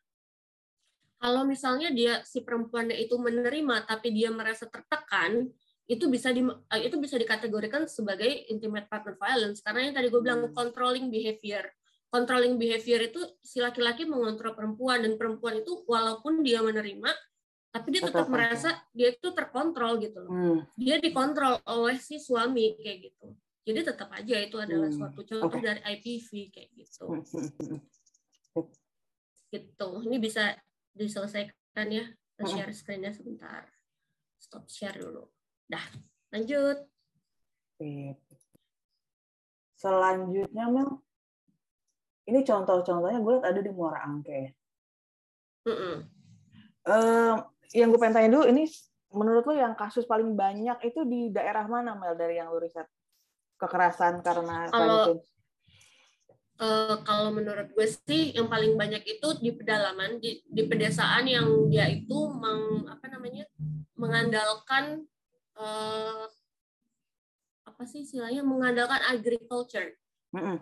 Kalau 1.21 1.45
misalnya 1.45 1.93
dia 1.93 2.25
si 2.25 2.41
perempuannya 2.41 2.97
itu 2.97 3.13
menerima 3.21 3.85
tapi 3.85 4.09
dia 4.09 4.33
merasa 4.33 4.65
tertekan, 4.65 5.45
itu 5.85 6.09
bisa 6.09 6.33
di, 6.33 6.41
eh, 6.41 6.81
itu 6.87 6.97
bisa 6.97 7.21
dikategorikan 7.21 7.85
sebagai 7.85 8.49
intimate 8.49 8.89
partner 8.89 9.13
violence 9.19 9.61
karena 9.61 9.85
yang 9.85 9.93
tadi 9.93 10.07
gue 10.07 10.21
bilang 10.23 10.41
hmm. 10.49 10.55
controlling 10.55 11.11
behavior 11.11 11.67
controlling 12.11 12.59
behavior 12.59 12.99
itu 13.07 13.23
si 13.39 13.63
laki-laki 13.63 14.03
mengontrol 14.03 14.51
perempuan 14.51 14.99
dan 15.01 15.15
perempuan 15.15 15.63
itu 15.63 15.87
walaupun 15.87 16.43
dia 16.43 16.59
menerima 16.59 17.07
tapi 17.71 17.87
dia 17.95 18.03
tetap, 18.03 18.27
merasa 18.27 18.83
dia 18.91 19.15
itu 19.15 19.31
terkontrol 19.31 19.95
gitu 20.03 20.19
loh. 20.19 20.31
Hmm. 20.35 20.59
dia 20.75 20.99
dikontrol 20.99 21.63
oleh 21.63 21.95
si 22.03 22.19
suami 22.19 22.75
kayak 22.75 22.99
gitu. 23.07 23.31
Jadi 23.63 23.79
tetap 23.87 24.11
aja 24.11 24.35
itu 24.43 24.59
adalah 24.59 24.91
hmm. 24.91 24.97
suatu 24.99 25.23
contoh 25.23 25.47
okay. 25.47 25.63
dari 25.63 25.81
IPV 25.95 26.29
kayak 26.51 26.69
gitu. 26.75 27.03
Hmm, 27.07 27.79
gitu. 29.55 29.87
Ini 30.03 30.17
bisa 30.19 30.51
diselesaikan 30.91 31.87
ya. 31.87 32.05
Share 32.41 32.73
screennya 32.75 33.15
sebentar. 33.15 33.69
Stop 34.35 34.67
share 34.67 34.99
dulu. 34.99 35.29
Dah, 35.69 35.85
lanjut. 36.33 36.89
Selanjutnya, 39.77 40.65
Mel, 40.67 40.99
ini 42.31 42.39
contoh-contohnya 42.47 43.19
gue 43.19 43.31
lihat 43.35 43.45
ada 43.51 43.59
di 43.59 43.71
Muara 43.75 44.07
Angke. 44.07 44.55
Mm 45.67 45.75
-mm. 45.75 45.95
Uh, 46.81 47.35
yang 47.75 47.91
gue 47.91 47.99
pengen 47.99 48.15
tanya 48.17 48.29
dulu, 48.33 48.49
ini 48.49 48.65
menurut 49.11 49.43
lo 49.43 49.53
yang 49.53 49.75
kasus 49.75 50.07
paling 50.07 50.33
banyak 50.33 50.79
itu 50.87 51.03
di 51.03 51.29
daerah 51.29 51.67
mana, 51.67 51.93
Mel, 51.99 52.15
dari 52.15 52.39
yang 52.39 52.49
lo 52.49 52.57
riset? 52.57 52.87
Kekerasan 53.59 54.25
karena 54.25 54.65
kalau, 54.73 55.21
uh, 56.57 56.97
kalau 57.05 57.29
menurut 57.29 57.69
gue 57.77 57.85
sih 57.85 58.33
yang 58.33 58.49
paling 58.49 58.73
banyak 58.73 59.05
itu 59.05 59.27
di 59.37 59.53
pedalaman, 59.53 60.17
di, 60.17 60.41
di 60.49 60.65
pedesaan 60.65 61.29
yang 61.29 61.69
dia 61.69 61.85
itu 61.85 62.31
meng, 62.33 62.89
apa 62.89 63.05
namanya 63.11 63.45
mengandalkan 63.93 65.05
uh, 65.61 66.25
apa 67.69 67.83
sih 67.85 68.01
istilahnya 68.01 68.41
mengandalkan 68.41 68.97
agriculture. 69.13 69.93
Mm 70.33 70.41
-hmm. 70.41 70.57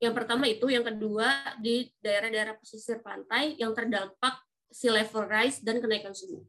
Yang 0.00 0.14
pertama 0.16 0.48
itu, 0.48 0.66
yang 0.72 0.80
kedua 0.80 1.28
di 1.60 1.92
daerah-daerah 2.00 2.56
pesisir 2.56 3.04
pantai 3.04 3.60
yang 3.60 3.76
terdampak 3.76 4.40
sea 4.72 4.96
level 4.96 5.28
rise 5.28 5.60
dan 5.60 5.76
kenaikan 5.76 6.16
suhu. 6.16 6.40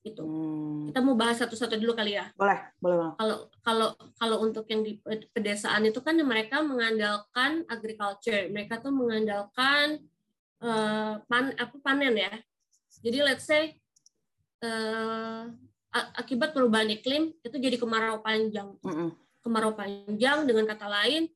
Itu. 0.00 0.24
Hmm. 0.24 0.88
Kita 0.88 1.04
mau 1.04 1.12
bahas 1.12 1.36
satu-satu 1.40 1.76
dulu 1.76 1.92
kali 1.92 2.16
ya. 2.16 2.32
Boleh, 2.32 2.60
boleh. 2.80 3.12
Kalau 3.20 3.36
kalau 3.60 3.88
kalau 4.16 4.36
untuk 4.40 4.64
yang 4.72 4.80
di 4.84 5.00
pedesaan 5.32 5.84
itu 5.84 6.00
kan 6.00 6.16
mereka 6.24 6.64
mengandalkan 6.64 7.64
agriculture, 7.68 8.48
mereka 8.48 8.80
tuh 8.80 8.92
mengandalkan 8.92 10.00
uh, 10.64 11.20
pan 11.28 11.52
apa 11.56 11.76
panen 11.80 12.16
ya. 12.16 12.32
Jadi 13.04 13.18
let's 13.20 13.48
say 13.48 13.76
uh, 14.64 15.48
akibat 16.20 16.52
perubahan 16.56 16.88
iklim 16.88 17.32
itu 17.40 17.56
jadi 17.56 17.76
kemarau 17.76 18.20
panjang. 18.20 18.76
Mm 18.80 18.92
-hmm. 18.92 19.08
Kemarau 19.44 19.72
panjang 19.76 20.44
dengan 20.48 20.68
kata 20.68 20.88
lain 20.88 21.28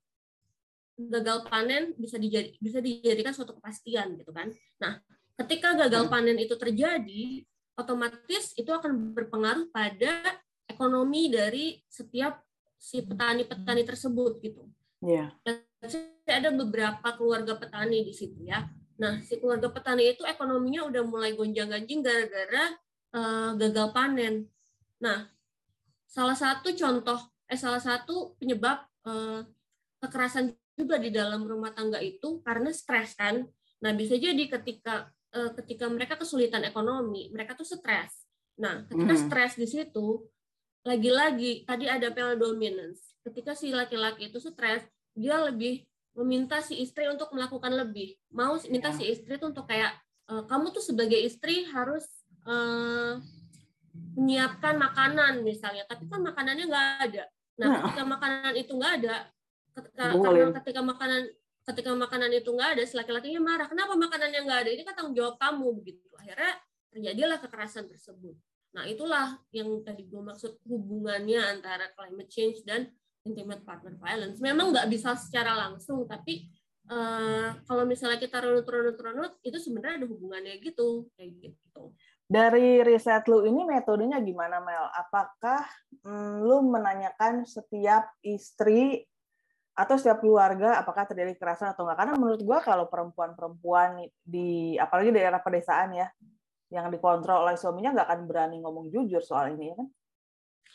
gagal 0.98 1.46
panen 1.46 1.94
bisa 1.94 2.18
dijadi, 2.18 2.58
bisa 2.58 2.82
dijadikan 2.82 3.30
suatu 3.30 3.54
kepastian 3.54 4.18
gitu 4.18 4.34
kan. 4.34 4.50
Nah, 4.82 4.98
ketika 5.38 5.78
gagal 5.78 6.10
panen 6.10 6.34
itu 6.42 6.58
terjadi, 6.58 7.46
otomatis 7.78 8.58
itu 8.58 8.70
akan 8.74 9.14
berpengaruh 9.14 9.70
pada 9.70 10.42
ekonomi 10.66 11.30
dari 11.30 11.78
setiap 11.86 12.42
si 12.74 13.06
petani-petani 13.06 13.86
tersebut 13.86 14.42
gitu. 14.42 14.66
Iya. 15.06 15.30
Yeah. 15.46 16.26
Ada 16.26 16.50
beberapa 16.50 17.14
keluarga 17.14 17.54
petani 17.54 18.02
di 18.02 18.10
situ 18.10 18.42
ya. 18.42 18.66
Nah, 18.98 19.22
si 19.22 19.38
keluarga 19.38 19.70
petani 19.70 20.10
itu 20.10 20.26
ekonominya 20.26 20.90
udah 20.90 21.02
mulai 21.06 21.38
gonjang-ganjing 21.38 22.02
gara-gara 22.02 22.74
uh, 23.14 23.54
gagal 23.54 23.94
panen. 23.94 24.50
Nah, 24.98 25.30
salah 26.10 26.34
satu 26.34 26.74
contoh, 26.74 27.22
eh 27.46 27.54
salah 27.54 27.78
satu 27.78 28.34
penyebab 28.42 28.82
uh, 29.06 29.46
kekerasan 30.02 30.50
juga 30.78 31.02
di 31.02 31.10
dalam 31.10 31.42
rumah 31.42 31.74
tangga 31.74 31.98
itu 31.98 32.38
karena 32.46 32.70
stres 32.70 33.18
kan. 33.18 33.42
Nah, 33.82 33.92
bisa 33.98 34.14
jadi 34.14 34.46
ketika 34.46 35.10
uh, 35.34 35.50
ketika 35.58 35.90
mereka 35.90 36.14
kesulitan 36.14 36.62
ekonomi, 36.62 37.34
mereka 37.34 37.58
tuh 37.58 37.66
stres. 37.66 38.26
Nah, 38.54 38.86
ketika 38.86 39.14
hmm. 39.18 39.22
stres 39.26 39.52
di 39.58 39.66
situ, 39.66 40.22
lagi-lagi 40.86 41.66
tadi 41.66 41.90
ada 41.90 42.14
male 42.14 42.38
dominance. 42.38 43.18
Ketika 43.26 43.58
si 43.58 43.74
laki-laki 43.74 44.30
itu 44.30 44.38
stres, 44.38 44.86
dia 45.18 45.42
lebih 45.42 45.82
meminta 46.14 46.62
si 46.62 46.78
istri 46.78 47.06
untuk 47.10 47.30
melakukan 47.34 47.74
lebih. 47.74 48.14
Mau 48.30 48.58
minta 48.70 48.94
si 48.94 49.06
ya. 49.06 49.14
istri 49.14 49.38
itu 49.38 49.46
untuk 49.46 49.66
kayak 49.66 49.94
kamu 50.28 50.76
tuh 50.76 50.84
sebagai 50.84 51.16
istri 51.16 51.64
harus 51.72 52.04
uh, 52.44 53.16
menyiapkan 54.18 54.76
makanan 54.76 55.40
misalnya, 55.40 55.88
tapi 55.88 56.04
kan 56.10 56.20
makanannya 56.20 56.68
nggak 56.68 56.88
ada. 57.08 57.24
Nah, 57.58 57.66
nah, 57.66 57.78
ketika 57.82 58.02
makanan 58.04 58.54
itu 58.54 58.72
nggak 58.76 58.92
ada, 59.02 59.16
ketika, 59.78 60.04
karena 60.12 60.52
ketika 60.62 60.80
makanan 60.82 61.22
ketika 61.68 61.92
makanan 61.92 62.32
itu 62.32 62.48
nggak 62.48 62.70
ada, 62.80 62.82
si 62.88 62.96
laki-lakinya 62.96 63.40
marah. 63.44 63.68
Kenapa 63.68 63.92
makanannya 63.92 64.40
nggak 64.40 64.60
ada? 64.64 64.70
Ini 64.72 64.82
kan 64.88 64.94
tanggung 64.96 65.16
jawab 65.16 65.36
kamu 65.36 65.66
begitu. 65.76 66.08
Akhirnya 66.16 66.56
terjadilah 66.88 67.38
kekerasan 67.44 67.84
tersebut. 67.92 68.34
Nah, 68.72 68.88
itulah 68.88 69.36
yang 69.52 69.84
tadi 69.84 70.08
gue 70.08 70.22
maksud 70.22 70.64
hubungannya 70.64 71.40
antara 71.40 71.92
climate 71.92 72.32
change 72.32 72.64
dan 72.64 72.88
intimate 73.24 73.60
partner 73.68 73.96
violence. 74.00 74.40
Memang 74.40 74.72
nggak 74.72 74.88
bisa 74.88 75.12
secara 75.16 75.52
langsung, 75.56 76.08
tapi 76.08 76.48
uh, 76.88 77.52
kalau 77.68 77.84
misalnya 77.84 78.16
kita 78.16 78.40
runut-runut-runut, 78.40 79.36
itu 79.44 79.56
sebenarnya 79.60 80.04
ada 80.04 80.08
hubungannya 80.08 80.56
gitu, 80.64 81.08
kayak 81.16 81.32
gitu. 81.36 81.92
Dari 82.28 82.84
riset 82.84 83.24
lu 83.24 83.44
ini 83.48 83.64
metodenya 83.64 84.20
gimana 84.20 84.60
Mel? 84.60 84.88
Apakah 84.92 85.64
mm, 86.04 86.44
lu 86.44 86.60
menanyakan 86.68 87.48
setiap 87.48 88.12
istri 88.20 89.08
atau 89.78 89.94
setiap 89.94 90.18
keluarga 90.18 90.82
apakah 90.82 91.06
terjadi 91.06 91.38
kekerasan 91.38 91.70
atau 91.70 91.86
enggak? 91.86 92.02
Karena 92.02 92.14
menurut 92.18 92.42
gua 92.42 92.58
kalau 92.58 92.90
perempuan-perempuan 92.90 94.10
di 94.26 94.74
apalagi 94.74 95.14
daerah 95.14 95.38
pedesaan 95.38 95.94
ya 95.94 96.10
yang 96.74 96.90
dikontrol 96.90 97.46
oleh 97.46 97.54
suaminya 97.54 97.94
nggak 97.94 98.08
akan 98.10 98.20
berani 98.26 98.58
ngomong 98.58 98.90
jujur 98.90 99.22
soal 99.22 99.54
ini 99.54 99.70
ya 99.70 99.74
kan? 99.78 99.88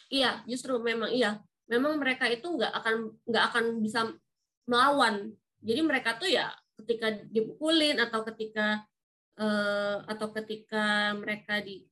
Iya, 0.07 0.31
justru 0.47 0.79
memang 0.79 1.11
iya. 1.11 1.43
Memang 1.67 1.99
mereka 1.99 2.31
itu 2.31 2.47
nggak 2.47 2.71
akan 2.79 2.95
nggak 3.27 3.43
akan 3.51 3.65
bisa 3.83 4.07
melawan. 4.63 5.35
Jadi 5.59 5.81
mereka 5.83 6.15
tuh 6.15 6.31
ya 6.31 6.47
ketika 6.79 7.11
dipukulin 7.27 7.99
atau 7.99 8.23
ketika 8.31 8.87
uh, 9.35 9.99
atau 10.07 10.31
ketika 10.31 11.11
mereka 11.19 11.59
di 11.59 11.83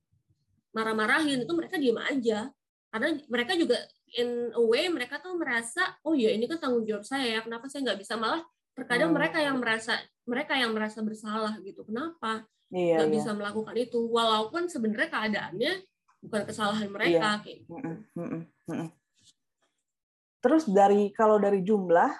marah-marahin 0.72 1.44
itu 1.44 1.52
mereka 1.52 1.76
diem 1.76 2.00
aja 2.00 2.48
karena 2.92 3.08
mereka 3.28 3.52
juga 3.56 3.76
in 4.16 4.52
a 4.52 4.62
way 4.62 4.88
mereka 4.92 5.20
tuh 5.20 5.32
merasa 5.36 5.96
oh 6.04 6.12
ya 6.12 6.32
ini 6.32 6.44
kan 6.44 6.60
tanggung 6.60 6.84
jawab 6.84 7.04
saya 7.04 7.38
ya 7.38 7.40
kenapa 7.40 7.68
saya 7.68 7.92
nggak 7.92 8.00
bisa 8.00 8.14
malah 8.20 8.44
terkadang 8.72 9.12
hmm. 9.12 9.18
mereka 9.20 9.38
yang 9.40 9.56
merasa 9.60 9.96
mereka 10.24 10.52
yang 10.56 10.72
merasa 10.72 10.98
bersalah 11.00 11.56
gitu 11.60 11.84
kenapa 11.84 12.44
iya, 12.72 13.00
nggak 13.00 13.08
iya, 13.08 13.16
bisa 13.16 13.30
melakukan 13.32 13.74
itu 13.76 13.98
walaupun 14.08 14.68
sebenarnya 14.68 15.08
keadaannya 15.12 15.72
bukan 16.22 16.42
kesalahan 16.46 16.88
mereka 16.88 17.28
iya. 17.36 17.42
kayak 17.42 17.58
gitu. 17.66 17.74
terus 20.42 20.64
dari 20.70 21.10
kalau 21.10 21.36
dari 21.42 21.60
jumlah 21.66 22.10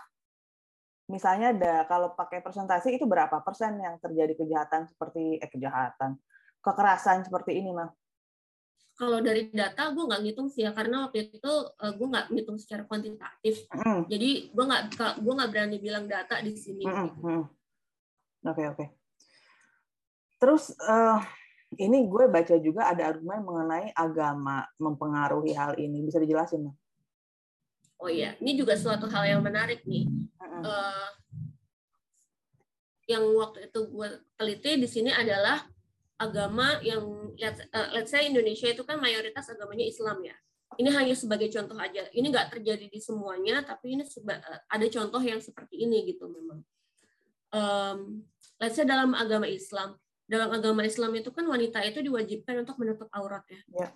misalnya 1.11 1.53
ada 1.53 1.75
kalau 1.87 2.15
pakai 2.17 2.41
presentasi 2.41 2.97
itu 2.97 3.05
berapa 3.05 3.43
persen 3.45 3.77
yang 3.79 4.01
terjadi 4.01 4.33
kejahatan 4.33 4.89
seperti 4.89 5.39
eh 5.39 5.51
kejahatan 5.51 6.17
kekerasan 6.63 7.27
seperti 7.27 7.59
ini 7.59 7.75
mah 7.75 7.91
kalau 8.93 9.19
dari 9.25 9.49
data 9.51 9.91
gue 9.91 10.05
nggak 10.05 10.23
ngitung 10.23 10.49
sih 10.53 10.69
ya 10.69 10.71
karena 10.77 11.09
waktu 11.09 11.33
itu 11.33 11.53
uh, 11.53 11.93
gue 11.97 12.07
nggak 12.07 12.27
ngitung 12.31 12.59
secara 12.61 12.85
kuantitatif. 12.85 13.67
Mm. 13.73 14.03
jadi 14.07 14.31
gue 14.53 14.65
nggak 14.69 14.83
gue 15.21 15.33
nggak 15.33 15.51
berani 15.51 15.77
bilang 15.81 16.05
data 16.07 16.39
di 16.41 16.53
sini. 16.55 16.85
Oke 16.85 17.13
mm 17.23 17.45
oke 18.43 18.59
okay, 18.59 18.67
okay. 18.75 18.89
terus 20.43 20.75
uh, 20.83 21.23
ini 21.79 22.11
gue 22.11 22.27
baca 22.27 22.59
juga 22.59 22.91
ada 22.91 23.15
argumen 23.15 23.39
mengenai 23.47 23.95
agama 23.95 24.67
mempengaruhi 24.83 25.55
hal 25.55 25.79
ini. 25.79 26.03
Bisa 26.03 26.19
dijelasin 26.19 26.67
mah 26.67 26.75
oh 28.03 28.11
iya 28.11 28.35
ini 28.43 28.59
juga 28.59 28.75
suatu 28.75 29.07
hal 29.07 29.39
yang 29.39 29.41
menarik 29.47 29.87
nih. 29.87 30.11
Uh, 30.43 31.11
yang 33.07 33.23
waktu 33.39 33.71
itu 33.71 33.81
gue 33.91 34.09
teliti 34.35 34.71
di 34.79 34.89
sini 34.91 35.11
adalah 35.15 35.63
agama 36.23 36.79
yang 36.87 37.03
let's, 37.35 37.61
uh, 37.75 37.89
let's 37.93 38.11
say 38.15 38.31
Indonesia 38.31 38.71
itu 38.71 38.83
kan 38.87 39.03
mayoritas 39.03 39.51
agamanya 39.51 39.83
Islam 39.83 40.23
ya. 40.23 40.37
Ini 40.81 40.89
hanya 40.95 41.13
sebagai 41.13 41.53
contoh 41.53 41.77
aja. 41.77 42.09
Ini 42.15 42.27
nggak 42.33 42.57
terjadi 42.57 42.89
di 42.89 43.01
semuanya 43.03 43.61
tapi 43.61 43.99
ini 43.99 44.09
seba, 44.09 44.41
ada 44.71 44.87
contoh 44.89 45.21
yang 45.21 45.43
seperti 45.43 45.85
ini 45.85 46.09
gitu 46.09 46.31
memang. 46.31 46.65
Um, 47.53 48.25
let's 48.57 48.79
say 48.79 48.89
dalam 48.89 49.13
agama 49.13 49.45
Islam. 49.45 49.99
Dalam 50.25 50.49
agama 50.49 50.81
Islam 50.87 51.13
itu 51.13 51.29
kan 51.29 51.45
wanita 51.45 51.85
itu 51.85 52.01
diwajibkan 52.01 52.65
untuk 52.65 52.81
menutup 52.81 53.11
aurat 53.13 53.45
ya, 53.53 53.61
ya. 53.69 53.89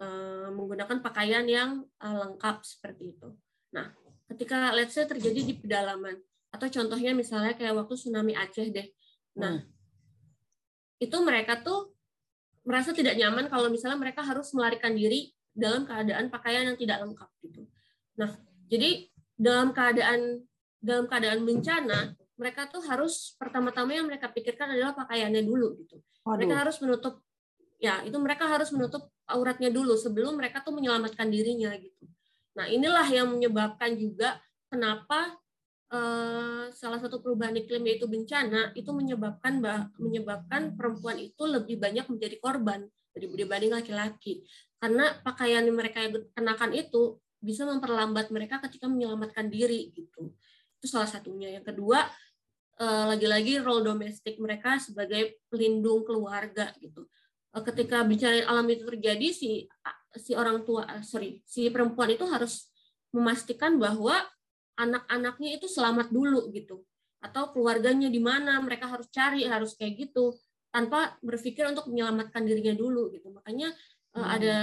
Uh, 0.00 0.48
menggunakan 0.56 1.04
pakaian 1.04 1.44
yang 1.44 1.84
uh, 2.00 2.16
lengkap 2.24 2.64
seperti 2.64 3.12
itu. 3.12 3.28
Nah 3.76 3.92
ketika 4.32 4.72
let's 4.72 4.96
say 4.96 5.04
terjadi 5.04 5.44
di 5.44 5.54
pedalaman 5.60 6.16
atau 6.48 6.66
contohnya 6.72 7.12
misalnya 7.12 7.52
kayak 7.52 7.76
waktu 7.76 7.94
tsunami 8.00 8.32
Aceh 8.32 8.72
deh. 8.72 8.88
Nah 9.36 9.60
hmm. 9.60 9.73
Itu 11.04 11.16
mereka 11.20 11.60
tuh 11.60 11.92
merasa 12.64 12.96
tidak 12.96 13.14
nyaman 13.20 13.52
kalau 13.52 13.68
misalnya 13.68 14.00
mereka 14.00 14.24
harus 14.24 14.50
melarikan 14.56 14.96
diri 14.96 15.30
dalam 15.52 15.84
keadaan 15.84 16.32
pakaian 16.32 16.66
yang 16.66 16.78
tidak 16.80 17.04
lengkap 17.04 17.30
gitu. 17.44 17.62
Nah, 18.18 18.34
jadi 18.66 19.06
dalam 19.36 19.70
keadaan 19.76 20.42
dalam 20.80 21.04
keadaan 21.08 21.44
bencana 21.44 22.16
mereka 22.34 22.66
tuh 22.66 22.82
harus 22.84 23.38
pertama-tama 23.38 23.94
yang 23.94 24.06
mereka 24.10 24.28
pikirkan 24.28 24.74
adalah 24.74 24.92
pakaiannya 24.96 25.42
dulu 25.46 25.78
gitu. 25.80 26.02
Waduh. 26.26 26.42
Mereka 26.42 26.54
harus 26.66 26.76
menutup 26.82 27.14
ya 27.78 28.00
itu 28.02 28.16
mereka 28.16 28.48
harus 28.48 28.72
menutup 28.74 29.12
auratnya 29.28 29.70
dulu 29.70 29.94
sebelum 29.94 30.34
mereka 30.36 30.60
tuh 30.64 30.74
menyelamatkan 30.74 31.30
dirinya 31.30 31.72
gitu. 31.78 32.04
Nah 32.58 32.66
inilah 32.70 33.06
yang 33.10 33.30
menyebabkan 33.30 33.94
juga 33.94 34.40
kenapa 34.68 35.36
eh, 35.94 36.64
salah 36.74 36.98
satu 36.98 37.22
perubahan 37.22 37.54
iklim 37.54 37.86
yaitu 37.86 38.10
bencana 38.10 38.74
itu 38.74 38.90
menyebabkan 38.90 39.62
menyebabkan 39.94 40.74
perempuan 40.74 41.22
itu 41.22 41.46
lebih 41.46 41.78
banyak 41.78 42.10
menjadi 42.10 42.36
korban 42.42 42.82
dibanding 43.14 43.70
laki-laki. 43.70 44.42
Karena 44.82 45.14
pakaian 45.22 45.62
yang 45.62 45.78
mereka 45.78 46.02
kenakan 46.34 46.74
itu 46.74 47.22
bisa 47.38 47.62
memperlambat 47.68 48.34
mereka 48.34 48.58
ketika 48.66 48.90
menyelamatkan 48.90 49.46
diri 49.46 49.94
gitu. 49.94 50.34
Itu 50.82 50.86
salah 50.90 51.06
satunya. 51.06 51.54
Yang 51.54 51.70
kedua 51.70 52.02
eh, 52.82 53.04
lagi-lagi 53.14 53.62
role 53.62 53.86
domestik 53.86 54.42
mereka 54.42 54.82
sebagai 54.82 55.38
pelindung 55.46 56.02
keluarga 56.02 56.74
gitu. 56.82 57.06
Eh, 57.54 57.62
ketika 57.62 58.02
bencana 58.02 58.50
alam 58.50 58.66
itu 58.66 58.82
terjadi 58.82 59.28
si 59.30 59.70
si 60.14 60.34
orang 60.34 60.62
tua 60.62 60.86
sorry 61.02 61.42
si 61.42 61.66
perempuan 61.70 62.10
itu 62.14 62.26
harus 62.26 62.70
memastikan 63.14 63.78
bahwa 63.78 64.14
anak-anaknya 64.74 65.58
itu 65.58 65.66
selamat 65.70 66.10
dulu 66.10 66.50
gitu. 66.50 66.82
Atau 67.22 67.54
keluarganya 67.54 68.10
di 68.12 68.20
mana 68.20 68.60
mereka 68.60 68.90
harus 68.90 69.08
cari 69.08 69.46
harus 69.46 69.74
kayak 69.78 70.10
gitu. 70.10 70.34
Tanpa 70.74 71.14
berpikir 71.22 71.64
untuk 71.70 71.86
menyelamatkan 71.86 72.42
dirinya 72.42 72.74
dulu 72.74 73.14
gitu. 73.14 73.30
Makanya 73.30 73.70
eh, 74.14 74.18
hmm. 74.18 74.26
ada 74.26 74.58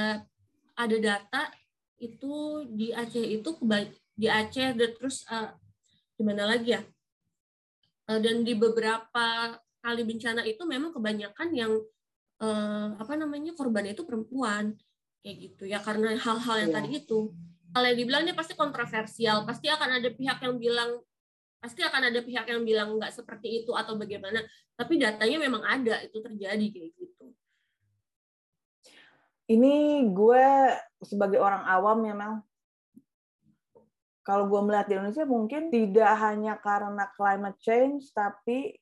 ada 0.76 0.98
data 0.98 1.42
itu 2.02 2.66
di 2.68 2.90
Aceh 2.92 3.22
itu 3.22 3.50
di 4.18 4.28
Aceh 4.28 4.74
dan 4.74 4.90
terus 4.98 5.24
uh, 5.30 5.54
di 6.18 6.24
mana 6.26 6.50
lagi 6.50 6.74
ya? 6.74 6.82
Uh, 8.10 8.20
dan 8.20 8.42
di 8.42 8.58
beberapa 8.58 9.56
kali 9.82 10.02
bencana 10.06 10.42
itu 10.46 10.62
memang 10.66 10.94
kebanyakan 10.94 11.50
yang 11.54 11.74
uh, 12.42 12.88
apa 12.98 13.14
namanya 13.16 13.54
korban 13.54 13.86
itu 13.88 14.04
perempuan. 14.04 14.74
Kayak 15.22 15.38
gitu 15.38 15.64
ya 15.70 15.78
karena 15.78 16.18
hal-hal 16.18 16.66
yang 16.66 16.74
yeah. 16.74 16.78
tadi 16.82 16.90
itu 17.06 17.30
kalau 17.72 17.90
dibilang 17.96 18.28
ini 18.28 18.36
pasti 18.36 18.54
kontroversial 18.54 19.48
pasti 19.48 19.68
akan 19.72 20.00
ada 20.00 20.10
pihak 20.12 20.38
yang 20.44 20.56
bilang 20.60 21.00
pasti 21.62 21.82
akan 21.86 22.12
ada 22.12 22.20
pihak 22.20 22.46
yang 22.48 22.62
bilang 22.68 23.00
nggak 23.00 23.14
seperti 23.16 23.64
itu 23.64 23.72
atau 23.74 23.96
bagaimana 23.96 24.44
tapi 24.76 25.00
datanya 25.00 25.38
memang 25.40 25.64
ada 25.64 26.04
itu 26.04 26.18
terjadi 26.20 26.66
kayak 26.72 26.92
gitu 26.96 27.26
ini 29.52 30.08
gue 30.12 30.46
sebagai 31.04 31.40
orang 31.40 31.64
awam 31.68 32.02
memang 32.04 32.34
kalau 34.22 34.46
gue 34.46 34.62
melihat 34.64 34.86
di 34.86 34.94
Indonesia 34.96 35.26
mungkin 35.26 35.74
tidak 35.74 36.14
hanya 36.22 36.54
karena 36.62 37.10
climate 37.18 37.58
change 37.58 38.10
tapi 38.14 38.78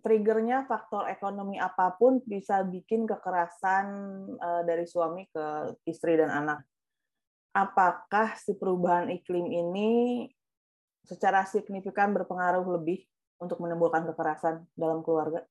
triggernya 0.00 0.64
faktor 0.64 1.06
ekonomi 1.12 1.60
apa 1.60 1.92
pun 1.94 2.24
bisa 2.24 2.64
bikin 2.64 3.04
kekerasan 3.04 3.86
eh, 4.32 4.62
dari 4.64 4.88
suami 4.88 5.28
ke 5.28 5.76
istri 5.84 6.16
dan 6.16 6.32
anak. 6.32 6.64
Apakah 7.50 8.38
si 8.38 8.54
perubahan 8.54 9.10
iklim 9.10 9.50
ini 9.50 9.90
secara 11.02 11.42
signifikan 11.42 12.14
berpengaruh 12.14 12.62
lebih 12.78 13.02
untuk 13.42 13.58
menimbulkan 13.58 14.06
kekerasan 14.06 14.68
dalam 14.78 15.02
keluarga? 15.02 15.42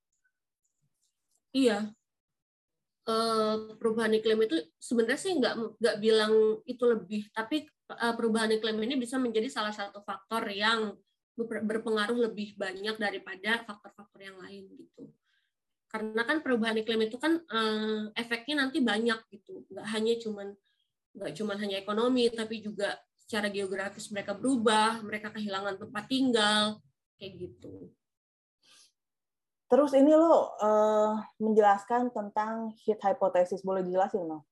Iya, 1.52 1.92
eh, 3.10 3.56
perubahan 3.76 4.14
iklim 4.16 4.40
itu 4.46 4.56
sebenarnya 4.80 5.20
sih 5.20 5.34
nggak 5.36 5.54
nggak 5.82 5.96
bilang 6.00 6.62
itu 6.64 6.84
lebih, 6.88 7.22
tapi 7.36 7.68
eh, 7.68 8.14
perubahan 8.16 8.54
iklim 8.56 8.78
ini 8.86 8.96
bisa 8.96 9.18
menjadi 9.18 9.50
salah 9.52 9.74
satu 9.74 10.00
faktor 10.06 10.48
yang 10.54 10.94
berpengaruh 11.40 12.32
lebih 12.32 12.60
banyak 12.60 13.00
daripada 13.00 13.64
faktor-faktor 13.64 14.20
yang 14.20 14.38
lain 14.40 14.68
gitu. 14.76 15.10
Karena 15.90 16.22
kan 16.22 16.46
perubahan 16.46 16.78
iklim 16.80 17.12
itu 17.12 17.18
kan 17.20 17.44
eh, 17.44 18.02
efeknya 18.16 18.64
nanti 18.64 18.80
banyak 18.80 19.20
gitu, 19.36 19.68
nggak 19.68 19.88
hanya 19.90 20.14
cuman 20.24 20.48
nggak 21.20 21.36
cuman 21.36 21.58
hanya 21.60 21.78
ekonomi, 21.84 22.32
tapi 22.32 22.64
juga 22.64 22.96
secara 23.20 23.52
geografis 23.52 24.08
mereka 24.10 24.34
berubah, 24.34 25.04
mereka 25.04 25.30
kehilangan 25.30 25.78
tempat 25.78 26.04
tinggal, 26.08 26.80
kayak 27.20 27.34
gitu. 27.38 27.92
Terus 29.70 29.94
ini 29.94 30.10
lo 30.18 30.58
uh, 30.58 31.14
menjelaskan 31.38 32.10
tentang 32.10 32.74
heat 32.82 32.98
hypothesis, 33.06 33.62
boleh 33.62 33.86
dijelasin 33.86 34.26
no? 34.26 34.48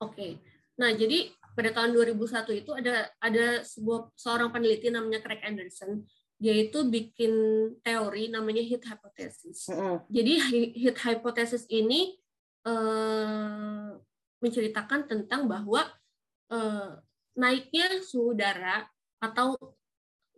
Oke, 0.00 0.14
okay. 0.14 0.32
nah 0.78 0.94
jadi 0.94 1.28
pada 1.52 1.74
tahun 1.74 1.90
2001 1.92 2.62
itu 2.62 2.70
ada 2.70 3.10
ada 3.18 3.66
sebuah 3.66 4.14
seorang 4.14 4.48
peneliti 4.54 4.88
namanya 4.94 5.20
Craig 5.20 5.42
Anderson, 5.42 6.06
dia 6.38 6.54
itu 6.54 6.86
bikin 6.86 7.34
teori 7.82 8.30
namanya 8.30 8.62
heat 8.62 8.86
hypothesis. 8.86 9.66
Mm 9.68 9.76
-hmm. 9.76 9.94
Jadi 10.06 10.32
heat 10.78 10.96
hypothesis 11.02 11.66
ini 11.66 12.14
uh, 12.62 13.98
menceritakan 14.38 15.06
tentang 15.10 15.50
bahwa 15.50 15.86
uh, 16.50 16.98
naiknya 17.38 18.02
suhu 18.02 18.34
udara 18.34 18.86
atau 19.18 19.54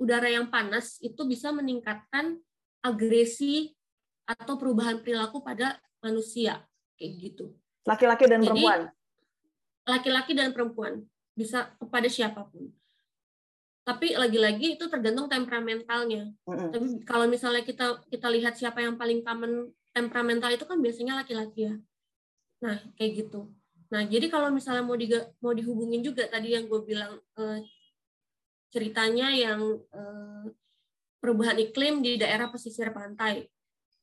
udara 0.00 0.28
yang 0.32 0.48
panas 0.48 0.96
itu 1.04 1.20
bisa 1.28 1.52
meningkatkan 1.52 2.40
agresi 2.80 3.76
atau 4.24 4.56
perubahan 4.56 5.04
perilaku 5.04 5.44
pada 5.44 5.76
manusia 6.00 6.64
kayak 6.96 7.12
gitu. 7.20 7.52
Laki-laki 7.84 8.24
dan 8.24 8.40
Jadi, 8.40 8.48
perempuan. 8.48 8.80
Laki-laki 9.84 10.32
dan 10.32 10.48
perempuan 10.56 10.92
bisa 11.36 11.72
kepada 11.76 12.08
siapa 12.08 12.48
pun. 12.48 12.72
Tapi 13.84 14.12
lagi-lagi 14.16 14.76
itu 14.76 14.84
tergantung 14.88 15.28
temperamentalnya. 15.28 16.32
Mm-hmm. 16.46 16.70
Tapi 16.72 16.86
kalau 17.04 17.26
misalnya 17.28 17.64
kita 17.64 18.00
kita 18.08 18.28
lihat 18.28 18.56
siapa 18.56 18.84
yang 18.84 18.96
paling 19.00 19.24
common 19.24 19.72
temperamental 19.90 20.52
itu 20.52 20.64
kan 20.68 20.78
biasanya 20.78 21.20
laki-laki 21.24 21.68
ya. 21.68 21.74
Nah, 22.60 22.76
kayak 22.94 23.26
gitu. 23.26 23.50
Nah, 23.90 24.06
jadi 24.06 24.30
kalau 24.30 24.54
misalnya 24.54 24.86
mau 24.86 24.94
di, 24.94 25.10
mau 25.42 25.50
dihubungin 25.50 26.00
juga 26.00 26.30
tadi 26.30 26.54
yang 26.54 26.70
gue 26.70 26.80
bilang 26.86 27.18
eh, 27.18 27.58
ceritanya 28.70 29.34
yang 29.34 29.60
eh, 29.90 30.46
perubahan 31.18 31.58
iklim 31.58 31.98
di 32.00 32.14
daerah 32.16 32.46
pesisir 32.48 32.94
pantai. 32.94 33.50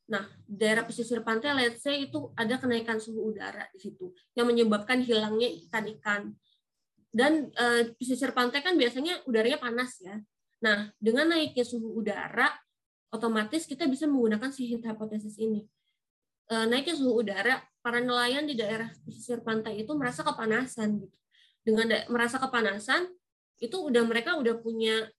Nah, 0.08 0.24
daerah 0.48 0.84
pesisir 0.88 1.24
pantai, 1.24 1.56
let's 1.56 1.84
say 1.84 2.08
itu 2.08 2.32
ada 2.36 2.60
kenaikan 2.60 3.00
suhu 3.00 3.32
udara 3.32 3.68
di 3.76 3.80
situ 3.80 4.12
yang 4.36 4.48
menyebabkan 4.48 5.04
hilangnya 5.04 5.48
ikan-ikan. 5.68 6.36
Dan 7.08 7.48
eh, 7.56 7.96
pesisir 7.96 8.36
pantai 8.36 8.60
kan 8.60 8.76
biasanya 8.76 9.24
udaranya 9.24 9.60
panas 9.60 10.04
ya. 10.04 10.20
Nah, 10.64 10.92
dengan 11.00 11.32
naiknya 11.32 11.64
suhu 11.64 12.04
udara, 12.04 12.52
otomatis 13.08 13.64
kita 13.64 13.88
bisa 13.88 14.04
menggunakan 14.04 14.52
si 14.52 14.68
heat 14.68 14.84
hypothesis 14.84 15.40
ini. 15.40 15.64
Eh, 16.48 16.66
naiknya 16.72 16.96
suhu 16.96 17.20
udara, 17.20 17.60
para 17.84 18.00
nelayan 18.00 18.48
di 18.48 18.56
daerah 18.56 18.88
pesisir 19.04 19.44
pantai 19.44 19.84
itu 19.84 19.92
merasa 20.00 20.24
kepanasan 20.24 21.04
gitu. 21.04 21.18
Dengan 21.60 21.92
merasa 22.08 22.40
kepanasan, 22.40 23.12
itu 23.60 23.76
udah 23.76 24.08
mereka 24.08 24.40
udah 24.40 24.56
punya 24.56 25.12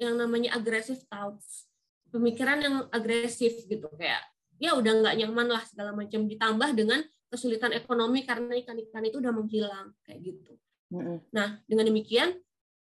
yang 0.00 0.16
namanya 0.16 0.56
agresif 0.56 1.04
thoughts, 1.12 1.68
pemikiran 2.08 2.56
yang 2.64 2.74
agresif 2.88 3.68
gitu 3.68 3.88
kayak 4.00 4.24
ya 4.56 4.72
udah 4.72 5.04
nggak 5.04 5.14
nyaman 5.20 5.48
lah 5.52 5.60
segala 5.68 5.92
macam 5.92 6.24
ditambah 6.24 6.72
dengan 6.72 7.04
kesulitan 7.28 7.76
ekonomi 7.76 8.24
karena 8.24 8.56
ikan-ikan 8.64 9.04
itu 9.04 9.20
udah 9.20 9.32
menghilang 9.36 9.92
kayak 10.08 10.20
gitu. 10.24 10.56
Nah 11.36 11.60
dengan 11.68 11.84
demikian 11.92 12.32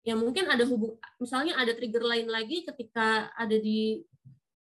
ya 0.05 0.13
mungkin 0.13 0.45
ada 0.45 0.61
hubung 0.69 1.01
misalnya 1.17 1.57
ada 1.57 1.73
trigger 1.73 2.05
lain 2.05 2.29
lagi 2.29 2.61
ketika 2.61 3.33
ada 3.33 3.57
di 3.57 4.05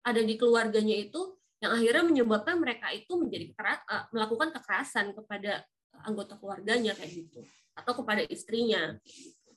ada 0.01 0.23
di 0.25 0.35
keluarganya 0.41 0.97
itu 0.97 1.36
yang 1.61 1.73
akhirnya 1.73 2.05
menyebabkan 2.05 2.61
mereka 2.61 2.93
itu 2.93 3.17
menjadi 3.17 3.53
uh, 3.57 4.05
melakukan 4.13 4.53
kekerasan 4.53 5.17
kepada 5.17 5.65
anggota 6.05 6.37
keluarganya 6.37 6.93
kayak 6.93 7.25
gitu 7.25 7.41
atau 7.77 7.93
kepada 7.97 8.25
istrinya. 8.29 8.97
Gitu. 9.05 9.51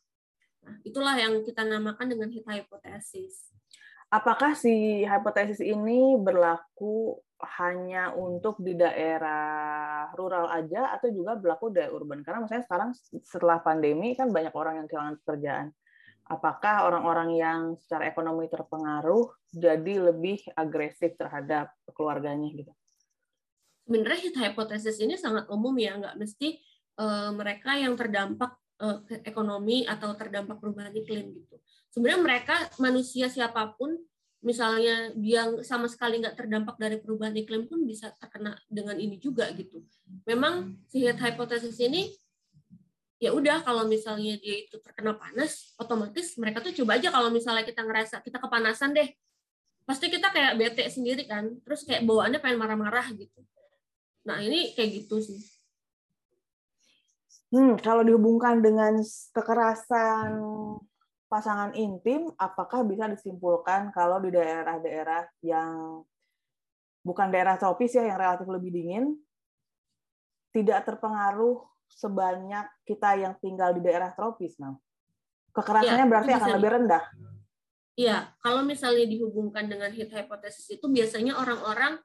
Nah, 0.64 0.76
itulah 0.84 1.16
yang 1.16 1.44
kita 1.44 1.64
namakan 1.68 2.08
dengan 2.12 2.28
heat 2.32 2.48
hypothesis. 2.48 3.52
Apakah 4.10 4.58
si 4.58 5.06
hipotesis 5.06 5.62
ini 5.62 6.18
berlaku 6.18 7.22
hanya 7.62 8.12
untuk 8.18 8.58
di 8.58 8.74
daerah 8.74 10.10
rural 10.18 10.50
aja 10.50 10.98
atau 10.98 11.14
juga 11.14 11.38
berlaku 11.38 11.70
di 11.70 11.86
urban? 11.88 12.26
Karena 12.26 12.42
misalnya 12.44 12.66
sekarang 12.66 12.90
setelah 13.22 13.62
pandemi 13.62 14.18
kan 14.18 14.34
banyak 14.34 14.52
orang 14.56 14.82
yang 14.82 14.88
kehilangan 14.90 15.16
pekerjaan. 15.22 15.68
Apakah 16.30 16.86
orang-orang 16.86 17.30
yang 17.34 17.62
secara 17.82 18.06
ekonomi 18.06 18.46
terpengaruh 18.46 19.34
jadi 19.50 20.13
lebih 20.13 20.46
agresif 20.54 21.18
terhadap 21.18 21.74
keluarganya 21.98 22.54
gitu? 22.54 22.70
Sebenarnya 23.89 24.20
heat 24.22 24.38
hypothesis 24.38 25.02
ini 25.02 25.18
sangat 25.18 25.50
umum 25.50 25.74
ya, 25.82 25.98
nggak 25.98 26.22
mesti 26.22 26.62
uh, 27.02 27.34
mereka 27.34 27.74
yang 27.74 27.98
terdampak 27.98 28.54
uh, 28.78 29.02
ekonomi 29.26 29.89
atau 29.89 30.13
terdampak 30.13 30.62
perubahan 30.62 30.94
iklim 30.94 31.34
gitu 31.34 31.58
sebenarnya 31.94 32.22
mereka 32.22 32.56
manusia 32.78 33.28
siapa 33.28 33.74
pun 33.76 33.98
misalnya 34.39 35.12
dia 35.20 35.52
sama 35.68 35.92
sekali 35.92 36.24
nggak 36.24 36.38
terdampak 36.39 36.80
dari 36.80 36.96
perubahan 36.96 37.36
iklim 37.36 37.68
pun 37.68 37.84
bisa 37.84 38.15
terkena 38.15 38.56
dengan 38.72 38.96
ini 38.96 39.20
juga 39.20 39.52
gitu. 39.52 39.84
Memang 40.24 40.80
si 40.88 41.04
heat 41.04 41.20
hypothesis 41.20 41.76
ini 41.84 42.08
ya 43.20 43.36
udah 43.36 43.62
kalau 43.68 43.84
misalnya 43.84 44.40
dia 44.40 44.64
itu 44.64 44.80
terkena 44.80 45.12
panas, 45.12 45.76
otomatis 45.76 46.40
mereka 46.40 46.64
tuh 46.64 46.72
coba 46.72 46.96
aja 46.96 47.12
kalau 47.12 47.28
misalnya 47.28 47.68
kita 47.68 47.84
ngerasa 47.84 48.24
kita 48.24 48.40
kepanasan 48.40 48.96
deh, 48.96 49.12
pasti 49.84 50.08
kita 50.08 50.32
kayak 50.32 50.56
bete 50.56 50.88
sendiri 50.88 51.28
kan, 51.28 51.52
terus 51.68 51.84
kayak 51.84 52.08
bawaannya 52.08 52.40
pengen 52.40 52.64
marah-marah 52.64 53.12
gitu. 53.12 53.44
Nah 54.24 54.40
ini 54.40 54.72
kayak 54.72 55.04
gitu 55.04 55.20
sih. 55.20 55.44
Hmm, 57.52 57.76
kalau 57.82 58.08
dihubungkan 58.08 58.64
dengan 58.64 59.02
kekerasan 59.36 60.40
pasangan 61.28 61.76
intim, 61.76 62.32
apakah 62.40 62.86
bisa 62.88 63.10
disimpulkan 63.10 63.92
kalau 63.92 64.22
di 64.24 64.32
daerah-daerah 64.32 65.28
yang 65.44 66.06
bukan 67.04 67.28
daerah 67.34 67.58
tropis 67.58 67.98
ya, 67.98 68.06
yang 68.06 68.22
relatif 68.22 68.46
lebih 68.46 68.70
dingin, 68.70 69.18
tidak 70.54 70.88
terpengaruh 70.88 71.66
sebanyak 71.89 72.65
kita 72.86 73.17
yang 73.17 73.34
tinggal 73.41 73.73
di 73.73 73.82
daerah 73.82 74.13
tropis, 74.13 74.56
nah. 74.62 74.78
Kekerasannya 75.49 76.06
ya, 76.06 76.10
berarti 76.10 76.32
akan 76.38 76.49
lebih 76.62 76.71
rendah. 76.78 77.04
Iya, 77.99 78.32
kalau 78.39 78.63
misalnya 78.63 79.04
dihubungkan 79.10 79.67
dengan 79.67 79.91
heat 79.91 80.13
hypothesis 80.13 80.71
itu 80.71 80.88
biasanya 80.88 81.36
orang-orang 81.36 81.99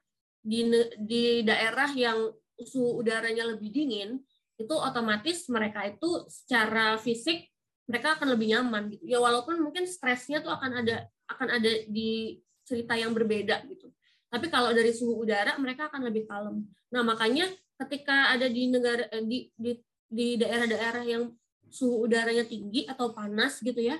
di 0.44 0.66
di 1.00 1.24
daerah 1.46 1.88
yang 1.94 2.34
suhu 2.60 3.00
udaranya 3.00 3.48
lebih 3.48 3.72
dingin 3.72 4.20
itu 4.54 4.74
otomatis 4.76 5.48
mereka 5.50 5.82
itu 5.88 6.28
secara 6.30 6.94
fisik 7.00 7.50
mereka 7.88 8.14
akan 8.20 8.36
lebih 8.36 8.54
nyaman 8.54 8.92
gitu 8.92 9.04
ya 9.08 9.18
walaupun 9.18 9.58
mungkin 9.58 9.88
stresnya 9.88 10.44
tuh 10.44 10.54
akan 10.54 10.84
ada 10.84 11.08
akan 11.26 11.48
ada 11.58 11.72
di 11.90 12.38
cerita 12.62 12.94
yang 12.94 13.10
berbeda 13.10 13.66
gitu 13.66 13.90
tapi 14.30 14.46
kalau 14.52 14.70
dari 14.70 14.94
suhu 14.94 15.26
udara 15.26 15.58
mereka 15.58 15.90
akan 15.90 16.06
lebih 16.06 16.28
kalem 16.30 16.62
nah 16.92 17.02
makanya 17.02 17.50
ketika 17.80 18.34
ada 18.34 18.46
di 18.46 18.70
negara 18.70 19.08
eh, 19.10 19.24
di 19.24 19.50
di 19.54 19.72
di 20.06 20.38
daerah-daerah 20.38 21.04
yang 21.06 21.30
suhu 21.66 22.06
udaranya 22.06 22.46
tinggi 22.46 22.86
atau 22.86 23.10
panas 23.10 23.58
gitu 23.58 23.82
ya 23.82 23.98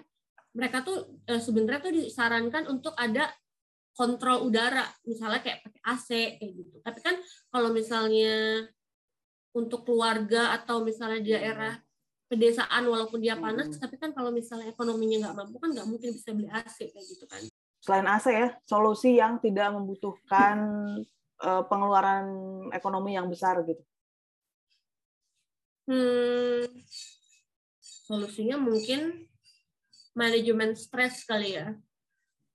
mereka 0.54 0.86
tuh 0.86 1.18
eh, 1.26 1.42
sebenarnya 1.42 1.80
tuh 1.82 1.94
disarankan 1.94 2.70
untuk 2.70 2.94
ada 2.94 3.28
kontrol 3.94 4.46
udara. 4.46 4.86
Misalnya 5.06 5.42
kayak 5.42 5.66
pakai 5.66 5.82
AC 5.82 6.08
kayak 6.38 6.52
gitu. 6.54 6.76
Tapi 6.82 6.98
kan 7.02 7.14
kalau 7.50 7.70
misalnya 7.74 8.66
untuk 9.54 9.86
keluarga 9.86 10.54
atau 10.58 10.82
misalnya 10.82 11.20
di 11.22 11.30
daerah 11.34 11.78
pedesaan 12.26 12.90
walaupun 12.90 13.22
dia 13.22 13.38
panas 13.38 13.70
hmm. 13.70 13.78
tapi 13.78 13.94
kan 14.00 14.10
kalau 14.10 14.34
misalnya 14.34 14.72
ekonominya 14.72 15.28
nggak 15.28 15.36
mampu 15.38 15.56
kan 15.60 15.70
nggak 15.70 15.86
mungkin 15.86 16.08
bisa 16.10 16.34
beli 16.34 16.50
AC 16.50 16.90
kayak 16.90 17.06
gitu 17.06 17.24
kan. 17.30 17.42
Selain 17.78 18.06
AC 18.08 18.26
ya 18.32 18.48
solusi 18.66 19.20
yang 19.20 19.38
tidak 19.38 19.70
membutuhkan 19.70 20.56
uh, 20.98 20.98
pengeluaran 21.44 22.26
ekonomi 22.72 23.16
yang 23.16 23.28
besar 23.28 23.60
gitu. 23.68 23.82
Hmm, 25.84 26.64
solusinya 28.08 28.56
mungkin 28.56 29.28
manajemen 30.16 30.72
stres 30.72 31.28
kali 31.28 31.60
ya. 31.60 31.76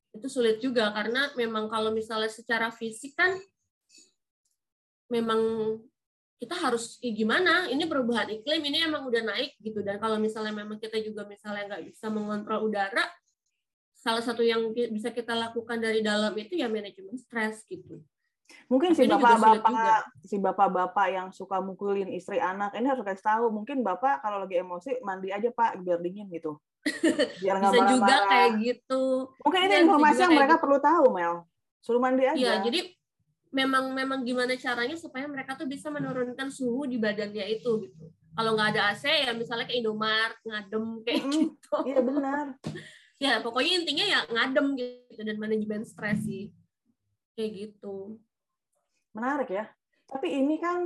Itu 0.09 0.25
sulit 0.25 0.57
juga 0.57 0.89
karena 0.89 1.29
memang 1.37 1.69
kalau 1.69 1.93
misalnya 1.93 2.33
secara 2.33 2.73
fisik 2.73 3.13
kan 3.13 3.37
memang 5.13 5.77
kita 6.41 6.57
harus 6.57 6.97
ya 7.05 7.13
gimana? 7.13 7.69
Ini 7.69 7.85
perubahan 7.85 8.41
iklim 8.41 8.63
ini 8.65 8.81
emang 8.81 9.05
udah 9.05 9.21
naik 9.21 9.61
gitu. 9.61 9.85
Dan 9.85 10.01
kalau 10.01 10.17
misalnya 10.17 10.65
memang 10.65 10.81
kita 10.81 10.97
juga 10.97 11.29
misalnya 11.29 11.69
nggak 11.69 11.93
bisa 11.93 12.09
mengontrol 12.09 12.65
udara 12.65 13.05
salah 13.99 14.23
satu 14.23 14.41
yang 14.41 14.71
bisa 14.71 15.11
kita 15.11 15.35
lakukan 15.35 15.75
dari 15.75 15.99
dalam 15.99 16.31
itu 16.39 16.55
ya 16.55 16.71
manajemen 16.71 17.19
stres 17.19 17.67
gitu 17.67 17.99
mungkin 18.65 18.97
si 18.97 19.05
bapak-bapak 19.05 20.09
si 20.25 20.35
bapak-bapak 20.41 21.07
yang 21.09 21.27
suka 21.29 21.61
mukulin 21.61 22.09
istri 22.09 22.41
anak 22.41 22.73
ini 22.73 22.89
harus 22.89 23.05
kasih 23.05 23.25
tahu 23.25 23.45
mungkin 23.53 23.85
bapak 23.85 24.25
kalau 24.25 24.41
lagi 24.45 24.57
emosi 24.57 25.01
mandi 25.05 25.29
aja 25.29 25.49
pak 25.53 25.81
biar 25.81 26.01
dingin 26.01 26.29
gitu 26.33 26.57
biar 27.41 27.61
nggak 27.61 27.73
marah 27.75 27.89
juga 27.93 28.15
kayak 28.25 28.51
gitu 28.61 29.03
mungkin 29.45 29.61
ini 29.69 29.75
informasi 29.85 30.19
yang 30.25 30.33
mereka 30.33 30.55
gitu. 30.57 30.63
perlu 30.65 30.77
tahu 30.81 31.05
Mel 31.13 31.35
suruh 31.79 32.01
mandi 32.01 32.25
aja 32.25 32.37
ya 32.37 32.53
jadi 32.65 32.89
memang 33.49 33.93
memang 33.97 34.21
gimana 34.21 34.53
caranya 34.55 34.93
supaya 34.93 35.25
mereka 35.25 35.57
tuh 35.57 35.65
bisa 35.65 35.89
menurunkan 35.89 36.53
suhu 36.53 36.85
di 36.85 37.01
badannya 37.01 37.45
itu 37.49 37.89
gitu. 37.89 38.05
Kalau 38.37 38.55
nggak 38.55 38.77
ada 38.77 38.93
AC 38.93 39.03
ya 39.09 39.33
misalnya 39.33 39.65
ke 39.67 39.75
Indomaret 39.75 40.37
ngadem 40.45 40.85
kayak 41.03 41.23
mm, 41.25 41.31
gitu. 41.33 41.75
Iya 41.89 41.99
benar. 42.05 42.45
ya 43.25 43.33
pokoknya 43.43 43.83
intinya 43.83 44.05
ya 44.05 44.19
ngadem 44.29 44.67
gitu 44.77 45.21
dan 45.25 45.37
manajemen 45.41 45.83
stres 45.83 46.23
sih. 46.23 46.53
Kayak 47.33 47.51
gitu. 47.67 48.21
Menarik 49.19 49.51
ya. 49.51 49.67
Tapi 50.07 50.39
ini 50.39 50.55
kan 50.57 50.79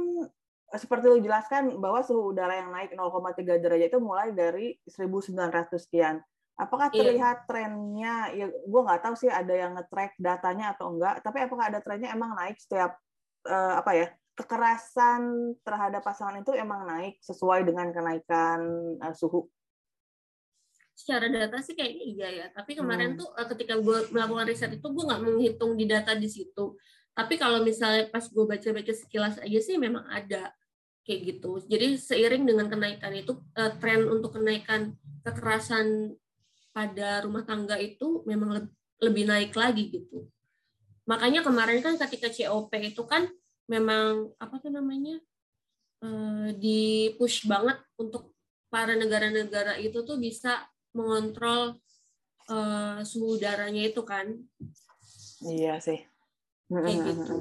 seperti 0.73 1.05
lu 1.05 1.21
jelaskan 1.21 1.77
bahwa 1.77 2.01
suhu 2.01 2.33
udara 2.33 2.57
yang 2.57 2.73
naik 2.73 2.97
0,3 2.97 3.61
derajat 3.61 3.93
itu 3.93 4.01
mulai 4.01 4.33
dari 4.33 4.73
1900 4.89 5.69
sekian. 5.77 6.17
Apakah 6.57 6.89
iya. 6.89 6.97
terlihat 6.97 7.37
iya. 7.37 7.45
trennya? 7.49 8.15
Ya, 8.33 8.45
gue 8.49 8.81
nggak 8.81 9.01
tahu 9.05 9.15
sih 9.17 9.29
ada 9.29 9.53
yang 9.53 9.77
nge-track 9.77 10.17
datanya 10.17 10.73
atau 10.73 10.93
enggak. 10.93 11.21
Tapi 11.21 11.37
apakah 11.45 11.69
ada 11.69 11.79
trennya 11.81 12.13
emang 12.13 12.33
naik 12.33 12.57
setiap 12.57 12.97
uh, 13.49 13.81
apa 13.81 13.91
ya 13.93 14.07
kekerasan 14.33 15.53
terhadap 15.61 16.01
pasangan 16.01 16.41
itu 16.41 16.57
emang 16.57 16.89
naik 16.89 17.21
sesuai 17.21 17.65
dengan 17.69 17.93
kenaikan 17.93 18.61
uh, 19.01 19.13
suhu? 19.13 19.45
Secara 20.93 21.25
data 21.25 21.57
sih 21.61 21.73
kayaknya 21.73 22.05
iya 22.05 22.27
ya. 22.29 22.45
Tapi 22.53 22.77
kemarin 22.77 23.13
hmm. 23.13 23.19
tuh 23.21 23.29
uh, 23.33 23.47
ketika 23.49 23.77
gue 23.81 24.13
melakukan 24.13 24.45
riset 24.45 24.73
itu 24.77 24.87
gue 24.89 25.03
nggak 25.05 25.21
menghitung 25.21 25.73
di 25.73 25.85
data 25.89 26.13
di 26.13 26.29
situ. 26.29 26.77
Tapi 27.13 27.37
kalau 27.37 27.61
misalnya 27.61 28.09
pas 28.09 28.25
gue 28.25 28.45
baca-baca 28.45 28.93
sekilas 28.93 29.37
aja 29.37 29.59
sih 29.61 29.77
memang 29.77 30.05
ada 30.09 30.53
kayak 31.05 31.19
gitu. 31.37 31.61
Jadi 31.69 31.97
seiring 32.01 32.43
dengan 32.49 32.67
kenaikan 32.67 33.13
itu 33.13 33.37
tren 33.77 34.09
untuk 34.09 34.41
kenaikan 34.41 34.97
kekerasan 35.21 36.17
pada 36.73 37.21
rumah 37.21 37.45
tangga 37.45 37.77
itu 37.77 38.25
memang 38.25 38.65
lebih 38.97 39.29
naik 39.29 39.53
lagi 39.53 39.93
gitu. 39.93 40.25
Makanya 41.05 41.45
kemarin 41.45 41.83
kan 41.85 41.99
ketika 42.01 42.33
COP 42.33 42.71
itu 42.81 43.03
kan 43.05 43.29
memang 43.69 44.33
apa 44.41 44.57
tuh 44.57 44.73
namanya 44.73 45.21
eh, 46.01 46.49
di 46.57 47.13
push 47.19 47.45
banget 47.45 47.77
untuk 47.99 48.33
para 48.73 48.97
negara-negara 48.97 49.77
itu 49.77 50.01
tuh 50.01 50.17
bisa 50.17 50.65
mengontrol 50.97 51.77
uh, 52.49 52.99
suhu 53.05 53.37
udaranya 53.37 53.85
itu 53.85 54.01
kan. 54.01 54.33
Iya 55.45 55.77
sih. 55.77 56.01
Kayak 56.73 57.01
gitu. 57.13 57.35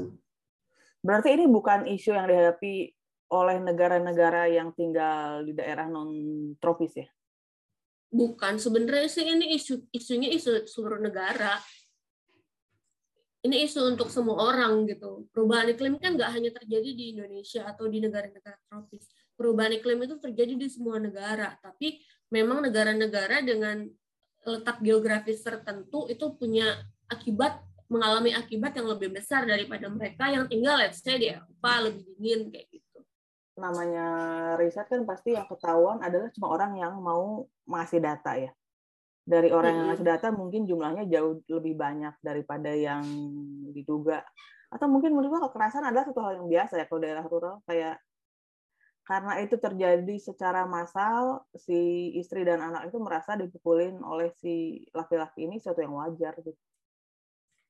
Berarti 1.01 1.29
ini 1.35 1.45
bukan 1.49 1.89
isu 1.89 2.13
yang 2.13 2.29
dihadapi 2.29 2.93
oleh 3.33 3.57
negara-negara 3.65 4.53
yang 4.53 4.77
tinggal 4.77 5.41
di 5.41 5.57
daerah 5.57 5.89
non 5.89 6.13
tropis 6.61 7.01
ya? 7.01 7.09
bukan. 8.13 8.61
Sebenarnya 8.61 9.09
sih 9.09 9.25
ini 9.25 9.57
isu 9.57 9.89
isunya 9.91 10.29
isu 10.31 10.69
seluruh 10.69 11.01
negara. 11.01 11.57
Ini 13.43 13.67
isu 13.67 13.97
untuk 13.97 14.07
semua 14.13 14.39
orang 14.39 14.87
gitu. 14.87 15.27
Perubahan 15.35 15.75
iklim 15.75 15.99
kan 15.99 16.15
nggak 16.15 16.31
hanya 16.31 16.51
terjadi 16.55 16.95
di 16.95 17.05
Indonesia 17.17 17.67
atau 17.67 17.91
di 17.91 17.99
negara-negara 17.99 18.55
tropis. 18.71 19.11
Perubahan 19.35 19.83
iklim 19.83 19.99
itu 20.07 20.15
terjadi 20.23 20.55
di 20.55 20.69
semua 20.71 21.03
negara. 21.03 21.59
Tapi 21.59 21.99
memang 22.31 22.63
negara-negara 22.63 23.43
dengan 23.43 23.83
letak 24.47 24.79
geografis 24.79 25.43
tertentu 25.43 26.07
itu 26.07 26.23
punya 26.39 26.87
akibat 27.11 27.59
mengalami 27.93 28.33
akibat 28.33 28.73
yang 28.73 28.89
lebih 28.89 29.13
besar 29.13 29.45
daripada 29.45 29.93
mereka 29.93 30.33
yang 30.33 30.49
tinggal 30.49 30.81
let's 30.81 31.05
say 31.05 31.21
di 31.21 31.29
Eropa 31.29 31.85
lebih 31.85 32.03
dingin 32.17 32.49
kayak 32.49 32.67
gitu 32.73 32.83
namanya 33.53 34.07
riset 34.57 34.89
kan 34.89 35.05
pasti 35.05 35.37
yang 35.37 35.45
ketahuan 35.45 36.01
adalah 36.01 36.33
cuma 36.33 36.49
orang 36.57 36.73
yang 36.81 36.97
mau 36.97 37.45
ngasih 37.69 38.01
data 38.01 38.33
ya. 38.41 38.53
Dari 39.23 39.55
orang 39.55 39.73
yang 39.77 39.87
ngasih 39.93 40.07
data 40.07 40.27
mungkin 40.35 40.67
jumlahnya 40.67 41.07
jauh 41.07 41.39
lebih 41.47 41.79
banyak 41.79 42.17
daripada 42.25 42.73
yang 42.73 43.05
diduga. 43.71 44.25
Atau 44.73 44.89
mungkin 44.89 45.13
menurut 45.13 45.37
gua 45.37 45.43
kekerasan 45.53 45.85
adalah 45.85 46.09
satu 46.09 46.21
hal 46.25 46.43
yang 46.43 46.49
biasa 46.49 46.81
ya 46.81 46.85
kalau 46.89 47.01
daerah 47.05 47.25
rural 47.29 47.61
kayak 47.69 48.01
karena 49.03 49.43
itu 49.43 49.59
terjadi 49.59 50.15
secara 50.15 50.63
massal, 50.63 51.43
si 51.59 52.15
istri 52.15 52.47
dan 52.47 52.63
anak 52.63 52.87
itu 52.87 53.03
merasa 53.03 53.35
dipukulin 53.35 53.99
oleh 53.99 54.31
si 54.39 54.87
laki-laki 54.95 55.45
ini 55.45 55.59
sesuatu 55.59 55.83
yang 55.83 55.95
wajar 55.99 56.39
gitu. 56.39 56.55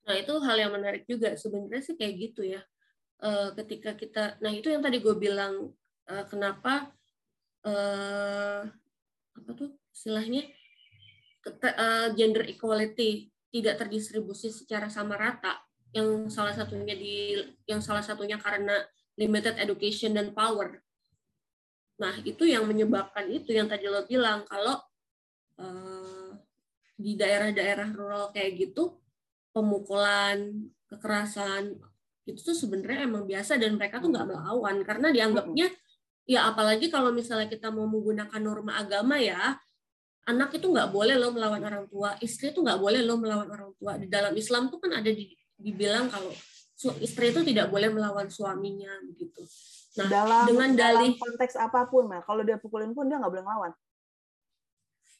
Nah 0.02 0.14
itu 0.18 0.32
hal 0.42 0.56
yang 0.58 0.72
menarik 0.74 1.06
juga 1.06 1.34
sebenarnya 1.38 1.82
sih 1.82 1.94
kayak 1.94 2.14
gitu 2.18 2.42
ya. 2.46 2.62
Uh, 3.22 3.54
ketika 3.54 3.94
kita, 3.94 4.34
nah 4.42 4.50
itu 4.50 4.66
yang 4.66 4.82
tadi 4.82 4.98
gue 4.98 5.14
bilang 5.14 5.70
uh, 6.10 6.24
kenapa 6.26 6.90
uh, 7.62 8.66
apa 9.32 9.50
tuh 9.54 9.78
istilahnya 9.94 10.50
gender 12.14 12.46
equality 12.46 13.30
tidak 13.50 13.78
terdistribusi 13.78 14.50
secara 14.50 14.86
sama 14.90 15.18
rata 15.18 15.58
yang 15.92 16.26
salah 16.32 16.56
satunya 16.56 16.96
di 16.96 17.36
yang 17.68 17.84
salah 17.84 18.02
satunya 18.02 18.40
karena 18.40 18.80
limited 19.20 19.60
education 19.60 20.16
dan 20.16 20.32
power. 20.32 20.80
Nah, 22.00 22.16
itu 22.24 22.48
yang 22.48 22.64
menyebabkan 22.64 23.28
itu 23.28 23.52
yang 23.52 23.68
tadi 23.68 23.86
lo 23.86 24.08
bilang 24.08 24.48
kalau 24.48 24.80
uh, 25.60 26.32
di 26.96 27.14
daerah-daerah 27.14 27.92
rural 27.92 28.32
kayak 28.32 28.56
gitu 28.56 29.01
pemukulan, 29.52 30.68
kekerasan 30.88 31.76
itu 32.28 32.40
tuh 32.40 32.54
sebenarnya 32.54 33.06
emang 33.06 33.26
biasa 33.26 33.58
dan 33.58 33.74
mereka 33.74 33.98
tuh 33.98 34.14
nggak 34.14 34.30
melawan 34.30 34.76
karena 34.86 35.10
dianggapnya 35.10 35.66
ya 36.22 36.46
apalagi 36.46 36.86
kalau 36.86 37.10
misalnya 37.10 37.50
kita 37.50 37.74
mau 37.74 37.82
menggunakan 37.90 38.38
norma 38.38 38.78
agama 38.78 39.18
ya 39.18 39.58
anak 40.30 40.54
itu 40.54 40.70
nggak 40.70 40.94
boleh 40.94 41.18
lo 41.18 41.34
melawan 41.34 41.58
orang 41.66 41.84
tua 41.90 42.14
istri 42.22 42.54
itu 42.54 42.62
nggak 42.62 42.78
boleh 42.78 43.02
lo 43.02 43.18
melawan 43.18 43.50
orang 43.50 43.74
tua. 43.74 43.98
Di 43.98 44.06
dalam 44.06 44.30
Islam 44.38 44.70
tuh 44.70 44.78
kan 44.78 44.94
ada 45.02 45.10
di, 45.10 45.34
dibilang 45.58 46.06
kalau 46.06 46.30
istri 46.98 47.30
itu 47.30 47.40
tidak 47.46 47.70
boleh 47.70 47.92
melawan 47.92 48.26
suaminya 48.26 48.90
begitu 49.06 49.46
nah 49.92 50.08
dalam, 50.08 50.42
dengan 50.48 50.70
dalih 50.72 51.14
konteks 51.20 51.54
apa 51.60 51.86
pun 51.86 52.08
Mel 52.08 52.24
kalau 52.24 52.42
dia 52.42 52.56
pukulin 52.56 52.96
pun 52.96 53.06
dia 53.06 53.20
nggak 53.20 53.28
boleh 53.28 53.44
melawan 53.44 53.72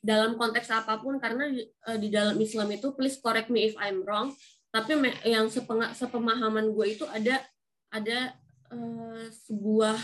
dalam 0.03 0.35
konteks 0.35 0.67
apa 0.75 0.99
pun 0.99 1.23
karena 1.23 1.47
uh, 1.87 1.99
di 1.99 2.11
dalam 2.11 2.35
Islam 2.43 2.75
itu 2.75 2.91
please 2.99 3.23
correct 3.23 3.49
me 3.49 3.71
if 3.71 3.75
I'm 3.79 4.03
wrong 4.03 4.35
tapi 4.75 4.99
yang 5.23 5.47
sepemahaman 5.95 6.75
gue 6.75 6.87
itu 6.99 7.07
ada 7.07 7.39
ada 7.89 8.35
uh, 8.75 9.25
sebuah 9.47 9.97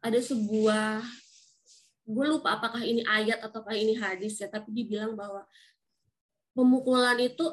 ada 0.00 0.18
sebuah 0.18 1.04
gue 2.02 2.26
lupa 2.26 2.56
apakah 2.56 2.80
ini 2.80 3.04
ayat 3.04 3.44
ataukah 3.44 3.76
ini 3.76 3.94
hadis 3.94 4.40
ya 4.40 4.48
tapi 4.48 4.72
dibilang 4.72 5.14
bahwa 5.14 5.44
pemukulan 6.56 7.16
itu 7.20 7.52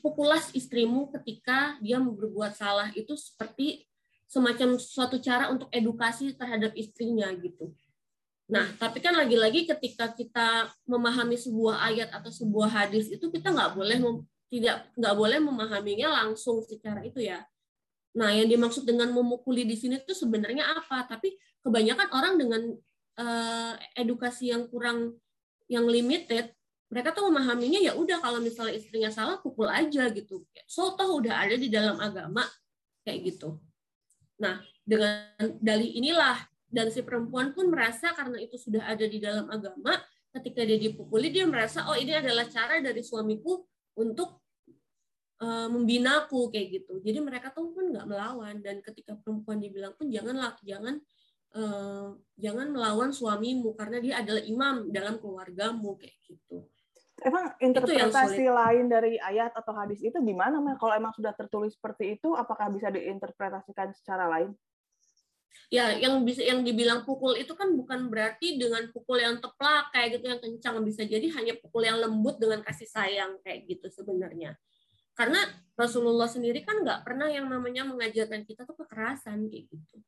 pukulas 0.00 0.52
istrimu 0.52 1.08
ketika 1.16 1.80
dia 1.80 1.96
berbuat 2.00 2.52
salah. 2.52 2.92
Itu 2.92 3.16
seperti 3.16 3.88
semacam 4.28 4.76
suatu 4.76 5.16
cara 5.20 5.48
untuk 5.52 5.68
edukasi 5.72 6.32
terhadap 6.36 6.76
istrinya 6.76 7.28
gitu 7.38 7.72
Nah, 8.44 8.68
tapi 8.76 9.00
kan 9.00 9.16
lagi-lagi 9.16 9.64
ketika 9.64 10.12
kita 10.12 10.68
memahami 10.84 11.36
sebuah 11.40 11.80
ayat 11.88 12.12
atau 12.12 12.28
sebuah 12.28 12.68
hadis 12.68 13.08
itu 13.08 13.32
kita 13.32 13.48
nggak 13.48 13.72
boleh 13.72 13.96
tidak 14.52 14.84
nggak 14.94 15.14
boleh 15.16 15.38
memahaminya 15.40 16.12
langsung 16.22 16.60
secara 16.60 17.00
itu 17.00 17.24
ya. 17.24 17.40
Nah, 18.14 18.30
yang 18.30 18.46
dimaksud 18.46 18.84
dengan 18.84 19.10
memukuli 19.10 19.64
di 19.64 19.74
sini 19.74 19.98
itu 19.98 20.12
sebenarnya 20.12 20.76
apa? 20.76 21.08
Tapi 21.08 21.34
kebanyakan 21.64 22.08
orang 22.12 22.34
dengan 22.36 22.62
uh, 23.18 23.74
edukasi 23.96 24.52
yang 24.52 24.68
kurang 24.68 25.16
yang 25.66 25.88
limited, 25.88 26.52
mereka 26.92 27.10
tuh 27.10 27.26
memahaminya 27.32 27.80
ya 27.80 27.96
udah 27.96 28.20
kalau 28.20 28.38
misalnya 28.38 28.76
istrinya 28.76 29.10
salah 29.10 29.40
pukul 29.40 29.66
aja 29.66 30.12
gitu. 30.12 30.44
So 30.68 30.94
toh 30.94 31.18
udah 31.18 31.48
ada 31.48 31.56
di 31.56 31.72
dalam 31.72 31.96
agama 31.98 32.44
kayak 33.02 33.34
gitu. 33.34 33.58
Nah, 34.38 34.62
dengan 34.84 35.32
dalih 35.58 35.90
inilah 35.96 36.38
dan 36.74 36.90
si 36.90 37.06
perempuan 37.06 37.54
pun 37.54 37.70
merasa 37.70 38.10
karena 38.10 38.42
itu 38.42 38.58
sudah 38.58 38.82
ada 38.90 39.06
di 39.06 39.22
dalam 39.22 39.46
agama 39.46 39.94
ketika 40.34 40.66
dia 40.66 40.78
dipukuli 40.82 41.30
dia 41.30 41.46
merasa 41.46 41.86
oh 41.86 41.94
ini 41.94 42.18
adalah 42.18 42.50
cara 42.50 42.82
dari 42.82 43.06
suamiku 43.06 43.62
untuk 43.94 44.42
uh, 45.38 45.70
membinaku 45.70 46.50
kayak 46.50 46.82
gitu 46.82 46.98
jadi 46.98 47.22
mereka 47.22 47.54
tuh 47.54 47.70
pun 47.70 47.94
nggak 47.94 48.10
melawan 48.10 48.58
dan 48.58 48.82
ketika 48.82 49.14
perempuan 49.22 49.62
dibilang 49.62 49.94
pun 49.94 50.10
janganlah 50.10 50.58
jangan 50.66 50.98
uh, 51.54 52.18
jangan 52.34 52.74
melawan 52.74 53.14
suamimu 53.14 53.78
karena 53.78 54.02
dia 54.02 54.14
adalah 54.18 54.42
imam 54.42 54.90
dalam 54.90 55.22
keluargamu 55.22 55.94
kayak 55.94 56.18
gitu 56.26 56.66
Emang 57.22 57.54
interpretasi 57.62 58.42
lain 58.50 58.90
dari 58.90 59.14
ayat 59.22 59.54
atau 59.54 59.70
hadis 59.70 60.02
itu 60.02 60.18
gimana, 60.18 60.58
Mel? 60.58 60.74
Kalau 60.74 60.98
emang 60.98 61.14
sudah 61.14 61.30
tertulis 61.30 61.78
seperti 61.78 62.18
itu, 62.18 62.34
apakah 62.34 62.66
bisa 62.74 62.90
diinterpretasikan 62.90 63.94
secara 63.94 64.26
lain? 64.26 64.50
Ya 65.74 65.90
yang 65.98 66.22
bisa 66.22 66.44
yang 66.44 66.62
dibilang 66.62 67.02
pukul 67.02 67.34
itu 67.34 67.50
kan 67.58 67.72
bukan 67.74 68.06
berarti 68.06 68.54
dengan 68.60 68.86
pukul 68.94 69.18
yang 69.18 69.42
teplak 69.42 69.90
kayak 69.90 70.18
gitu 70.18 70.24
yang 70.30 70.40
kencang. 70.40 70.74
Bisa 70.86 71.02
jadi 71.02 71.26
hanya 71.34 71.54
pukul 71.58 71.82
yang 71.82 71.98
lembut 71.98 72.38
dengan 72.38 72.62
kasih 72.62 72.86
sayang 72.86 73.42
kayak 73.42 73.66
gitu 73.66 73.90
sebenarnya. 73.90 74.54
Karena 75.14 75.38
Rasulullah 75.78 76.26
sendiri 76.26 76.66
kan 76.66 76.82
nggak 76.82 77.06
pernah 77.06 77.30
yang 77.30 77.46
namanya 77.46 77.86
mengajarkan 77.86 78.46
kita 78.46 78.66
tuh 78.66 78.78
kekerasan 78.82 79.46
kayak 79.50 79.70
gitu. 79.70 79.98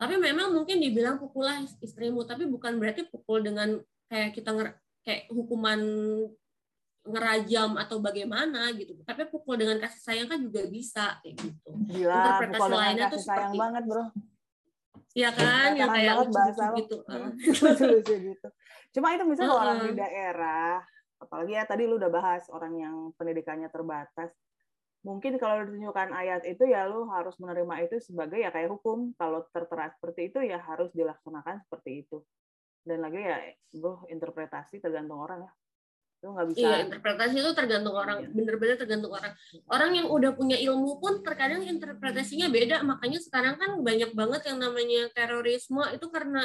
Tapi 0.00 0.16
memang 0.16 0.54
mungkin 0.54 0.80
dibilang 0.80 1.20
pukullah 1.20 1.60
istrimu 1.82 2.24
tapi 2.24 2.46
bukan 2.46 2.80
berarti 2.80 3.06
pukul 3.06 3.44
dengan 3.44 3.78
kayak 4.08 4.32
kita 4.34 4.50
nger 4.54 4.68
kayak 5.04 5.28
hukuman 5.30 5.80
ngerajam 7.06 7.74
atau 7.80 7.98
bagaimana 7.98 8.70
gitu. 8.76 8.98
Tapi 9.02 9.26
pukul 9.30 9.58
dengan 9.58 9.82
kasih 9.82 10.00
sayang 10.02 10.28
kan 10.30 10.38
juga 10.42 10.62
bisa 10.70 11.18
kayak 11.22 11.36
gitu. 11.42 11.70
Gila, 11.90 12.16
interpretasi 12.16 12.70
lainnya 12.70 13.06
tuh 13.10 13.20
sayang 13.20 13.50
seperti 13.50 13.58
banget 13.58 13.84
bro 13.86 14.04
Iya 15.10 15.30
kan, 15.34 15.74
ya, 15.74 15.90
kayak 15.90 16.14
lucu 16.22 16.38
gitu. 16.78 16.96
Lucu-lucu 17.66 18.14
gitu. 18.30 18.48
Cuma 18.94 19.10
itu 19.14 19.24
misalnya 19.26 19.54
uh, 19.54 19.62
orang 19.62 19.78
di 19.90 19.92
daerah, 19.98 20.78
apalagi 21.18 21.52
ya 21.58 21.64
tadi 21.66 21.82
lu 21.90 21.98
udah 21.98 22.10
bahas 22.10 22.46
orang 22.54 22.78
yang 22.78 22.96
pendidikannya 23.18 23.66
terbatas. 23.74 24.30
Mungkin 25.02 25.40
kalau 25.40 25.64
ditunjukkan 25.66 26.12
ayat 26.12 26.44
itu 26.46 26.62
ya 26.68 26.86
lu 26.86 27.08
harus 27.10 27.34
menerima 27.42 27.90
itu 27.90 27.98
sebagai 27.98 28.38
ya 28.38 28.54
kayak 28.54 28.70
hukum. 28.70 29.10
Kalau 29.18 29.42
tertera 29.50 29.90
seperti 29.90 30.30
itu 30.30 30.38
ya 30.46 30.62
harus 30.62 30.94
dilaksanakan 30.94 31.66
seperti 31.66 32.06
itu. 32.06 32.22
Dan 32.86 33.02
lagi 33.02 33.18
ya, 33.18 33.38
bro, 33.76 34.06
interpretasi 34.06 34.78
tergantung 34.78 35.18
orang 35.18 35.48
ya 35.48 35.52
nggak 36.28 36.48
bisa 36.52 36.60
iya 36.60 36.76
interpretasi 36.84 37.34
itu 37.40 37.50
tergantung 37.56 37.96
orang. 37.96 38.18
Iya. 38.20 38.28
bener-bener 38.36 38.76
tergantung 38.76 39.12
orang. 39.16 39.32
Orang 39.72 39.90
yang 39.96 40.08
udah 40.12 40.36
punya 40.36 40.60
ilmu 40.60 41.00
pun 41.00 41.24
terkadang 41.24 41.64
interpretasinya 41.64 42.52
beda. 42.52 42.84
Makanya 42.84 43.24
sekarang 43.24 43.56
kan 43.56 43.80
banyak 43.80 44.12
banget 44.12 44.52
yang 44.52 44.60
namanya 44.60 45.08
terorisme 45.16 45.80
itu 45.96 46.06
karena 46.12 46.44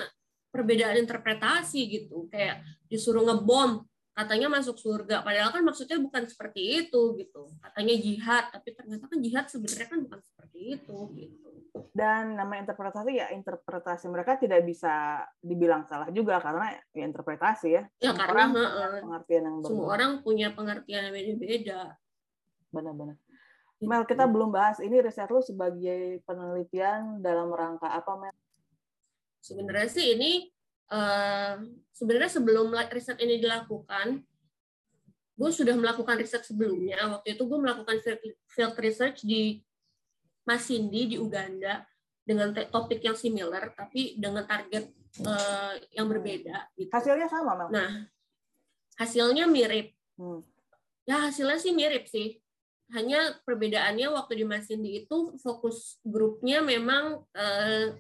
perbedaan 0.56 0.96
interpretasi 1.04 1.80
gitu. 1.92 2.32
Kayak 2.32 2.64
disuruh 2.88 3.28
ngebom 3.28 3.84
katanya 4.16 4.48
masuk 4.48 4.80
surga. 4.80 5.20
Padahal 5.28 5.52
kan 5.52 5.64
maksudnya 5.68 6.00
bukan 6.00 6.24
seperti 6.24 6.88
itu 6.88 7.20
gitu. 7.20 7.52
Katanya 7.60 7.96
jihad 8.00 8.44
tapi 8.56 8.72
ternyata 8.72 9.12
kan 9.12 9.20
jihad 9.20 9.46
sebenarnya 9.52 9.88
kan 9.92 10.00
bukan 10.08 10.20
seperti 10.24 10.60
itu 10.80 10.98
gitu 11.20 11.45
dan 11.96 12.36
nama 12.36 12.60
interpretasi 12.60 13.12
ya 13.16 13.32
interpretasi 13.32 14.12
mereka 14.12 14.36
tidak 14.36 14.68
bisa 14.68 15.24
dibilang 15.40 15.88
salah 15.88 16.12
juga 16.12 16.44
karena 16.44 16.76
ya 16.92 17.08
interpretasi 17.08 17.68
ya, 17.72 17.84
ya 18.04 18.12
semua 18.12 18.20
karena 18.20 18.44
orang 18.44 19.04
pengertian 19.08 19.44
yang 19.48 19.56
berbeda. 19.64 19.70
semua 19.72 19.88
orang 19.96 20.12
punya 20.20 20.48
pengertian 20.52 21.02
yang 21.08 21.16
beda-beda. 21.16 21.80
Benar-benar. 22.76 23.16
Mel 23.80 24.04
kita 24.04 24.28
belum 24.28 24.52
bahas 24.52 24.84
ini 24.84 25.00
riset 25.00 25.32
lu 25.32 25.40
sebagai 25.40 26.20
penelitian 26.28 27.24
dalam 27.24 27.48
rangka 27.56 27.88
apa 27.88 28.12
Mel? 28.20 28.36
Sebenarnya 29.40 29.88
sih 29.88 30.20
ini 30.20 30.52
uh, 30.92 31.64
sebenarnya 31.96 32.32
sebelum 32.44 32.76
riset 32.92 33.16
ini 33.24 33.40
dilakukan 33.40 34.20
gue 35.36 35.52
sudah 35.52 35.76
melakukan 35.80 36.20
riset 36.20 36.44
sebelumnya. 36.44 37.00
Waktu 37.08 37.40
itu 37.40 37.44
gue 37.48 37.60
melakukan 37.60 38.04
field 38.52 38.76
research 38.84 39.24
di 39.24 39.64
Masindi 40.46 41.14
di 41.14 41.18
Uganda 41.18 41.82
dengan 42.26 42.54
topik 42.54 43.02
yang 43.06 43.18
similar 43.18 43.74
tapi 43.78 44.18
dengan 44.18 44.46
target 44.50 44.90
uh, 45.26 45.78
yang 45.94 46.10
berbeda. 46.10 46.70
Gitu. 46.74 46.90
Hasilnya 46.90 47.30
sama, 47.30 47.54
Mel? 47.54 47.70
Nah, 47.70 47.92
hasilnya 48.98 49.46
mirip. 49.46 49.94
Hmm. 50.18 50.42
Ya 51.06 51.30
hasilnya 51.30 51.62
sih 51.62 51.74
mirip 51.74 52.10
sih. 52.10 52.42
Hanya 52.94 53.38
perbedaannya 53.46 54.14
waktu 54.14 54.42
di 54.42 54.46
Masindi 54.46 55.06
itu 55.06 55.34
fokus 55.42 55.98
grupnya 56.06 56.62
memang 56.62 57.26
eh, 57.34 57.98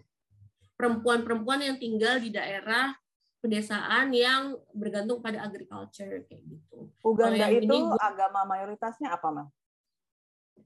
perempuan-perempuan 0.77 1.65
yang 1.65 1.77
tinggal 1.81 2.21
di 2.21 2.29
daerah 2.29 2.93
pedesaan 3.41 4.13
yang 4.13 4.57
bergantung 4.73 5.25
pada 5.25 5.41
agriculture 5.41 6.25
kayak 6.29 6.43
gitu. 6.45 6.89
Uganda 7.01 7.49
itu 7.49 7.65
ini, 7.65 7.97
agama 7.97 8.45
mayoritasnya 8.45 9.09
apa, 9.13 9.27
Mel? 9.33 9.47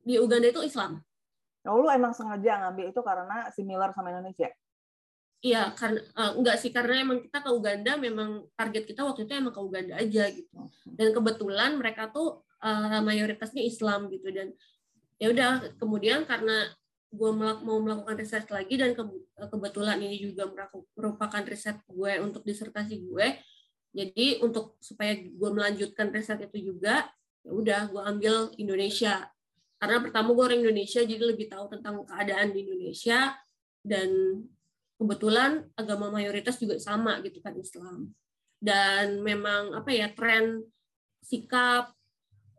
Di 0.04 0.20
Uganda 0.20 0.52
itu 0.52 0.64
Islam. 0.68 1.00
Oh, 1.68 1.84
lu 1.84 1.92
emang 1.92 2.16
sengaja 2.16 2.68
ngambil 2.68 2.96
itu 2.96 3.02
karena 3.04 3.52
similar 3.52 3.92
sama 3.92 4.16
Indonesia? 4.16 4.48
Iya, 5.40 5.72
karena 5.76 6.04
uh, 6.20 6.32
enggak 6.36 6.60
sih 6.60 6.72
karena 6.72 7.00
emang 7.00 7.24
kita 7.24 7.40
ke 7.40 7.50
Uganda 7.52 7.96
memang 7.96 8.48
target 8.60 8.84
kita 8.84 9.08
waktu 9.08 9.24
itu 9.24 9.32
emang 9.40 9.56
ke 9.56 9.62
Uganda 9.64 9.94
aja 9.96 10.24
gitu. 10.32 10.56
Dan 10.84 11.16
kebetulan 11.16 11.80
mereka 11.80 12.12
tuh 12.12 12.44
uh, 12.60 13.00
mayoritasnya 13.04 13.64
Islam 13.64 14.12
gitu 14.12 14.28
dan 14.32 14.52
ya 15.20 15.32
udah 15.32 15.76
kemudian 15.80 16.24
karena 16.24 16.72
gue 17.10 17.32
mau 17.34 17.80
melakukan 17.82 18.16
riset 18.22 18.46
lagi 18.54 18.78
dan 18.78 18.94
kebetulan 19.36 19.98
ini 19.98 20.22
juga 20.22 20.46
merupakan 20.94 21.42
riset 21.42 21.82
gue 21.90 22.12
untuk 22.22 22.46
disertasi 22.46 23.02
gue 23.02 23.28
jadi 23.90 24.46
untuk 24.46 24.78
supaya 24.78 25.18
gue 25.18 25.50
melanjutkan 25.50 26.14
riset 26.14 26.46
itu 26.46 26.72
juga 26.72 27.10
ya 27.42 27.52
udah 27.52 27.82
gue 27.90 28.02
ambil 28.14 28.36
Indonesia 28.62 29.26
karena 29.80 29.98
pertama 30.04 30.36
gue 30.36 30.44
orang 30.44 30.62
Indonesia 30.62 31.02
jadi 31.02 31.24
lebih 31.24 31.48
tahu 31.48 31.72
tentang 31.72 32.04
keadaan 32.04 32.52
di 32.52 32.68
Indonesia 32.68 33.34
dan 33.82 34.10
kebetulan 35.00 35.66
agama 35.80 36.12
mayoritas 36.12 36.60
juga 36.60 36.76
sama 36.78 37.24
gitu 37.24 37.40
kan 37.40 37.56
Islam 37.56 38.12
dan 38.60 39.24
memang 39.24 39.72
apa 39.72 39.88
ya 39.96 40.12
tren 40.12 40.68
sikap 41.24 41.96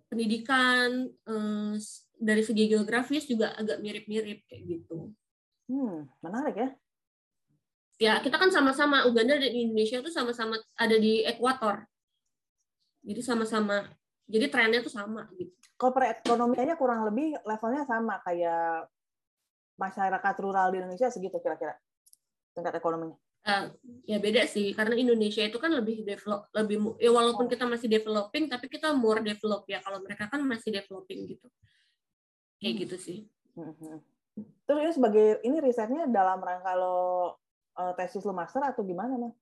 pendidikan 0.09 1.06
eh, 1.06 1.74
dari 2.20 2.42
segi 2.44 2.68
geografis 2.68 3.24
juga 3.24 3.56
agak 3.56 3.80
mirip-mirip 3.80 4.44
kayak 4.44 4.62
gitu. 4.66 5.12
Hmm, 5.70 6.11
menarik 6.20 6.56
ya. 6.59 6.68
Ya, 8.00 8.14
kita 8.20 8.40
kan 8.40 8.48
sama-sama 8.48 9.04
Uganda 9.04 9.37
dan 9.37 9.52
Indonesia 9.52 10.00
tuh 10.00 10.12
sama-sama 10.12 10.56
ada 10.76 10.96
di 10.96 11.24
ekuator. 11.24 11.85
Jadi 13.04 13.20
sama-sama. 13.24 13.88
Jadi 14.31 14.47
trennya 14.47 14.81
tuh 14.81 14.95
sama 14.95 15.27
gitu. 15.35 15.51
Kalau 15.75 15.93
perekonomiannya 15.97 16.77
kurang 16.79 17.03
lebih 17.09 17.35
levelnya 17.43 17.83
sama 17.83 18.23
kayak 18.23 18.87
masyarakat 19.75 20.35
rural 20.38 20.71
di 20.71 20.77
Indonesia 20.79 21.11
segitu 21.11 21.40
kira-kira 21.43 21.75
tingkat 22.55 22.79
ekonominya. 22.79 23.19
Uh, 23.40 23.73
ya 24.05 24.21
beda 24.21 24.45
sih 24.45 24.77
karena 24.77 24.93
Indonesia 25.01 25.40
itu 25.40 25.57
kan 25.57 25.73
lebih 25.73 26.05
develop 26.05 26.53
lebih 26.53 27.01
ya 27.01 27.09
walaupun 27.09 27.49
kita 27.49 27.64
masih 27.64 27.88
developing 27.88 28.53
tapi 28.53 28.69
kita 28.69 28.93
more 28.93 29.25
develop 29.25 29.64
ya 29.64 29.81
kalau 29.81 29.97
mereka 30.05 30.29
kan 30.29 30.45
masih 30.45 30.77
developing 30.77 31.25
gitu 31.25 31.49
kayak 32.61 32.85
gitu 32.85 32.97
sih. 33.01 33.19
Mm-hmm. 33.57 33.97
Terus 34.69 34.81
ini 34.85 34.93
sebagai 34.93 35.27
ini 35.40 35.57
risetnya 35.64 36.05
dalam 36.12 36.45
rangka 36.45 36.77
lo 36.77 37.01
uh, 37.81 37.93
tesis 37.97 38.21
lo 38.29 38.37
master 38.37 38.61
atau 38.61 38.85
gimana 38.85 39.16
mas? 39.16 39.33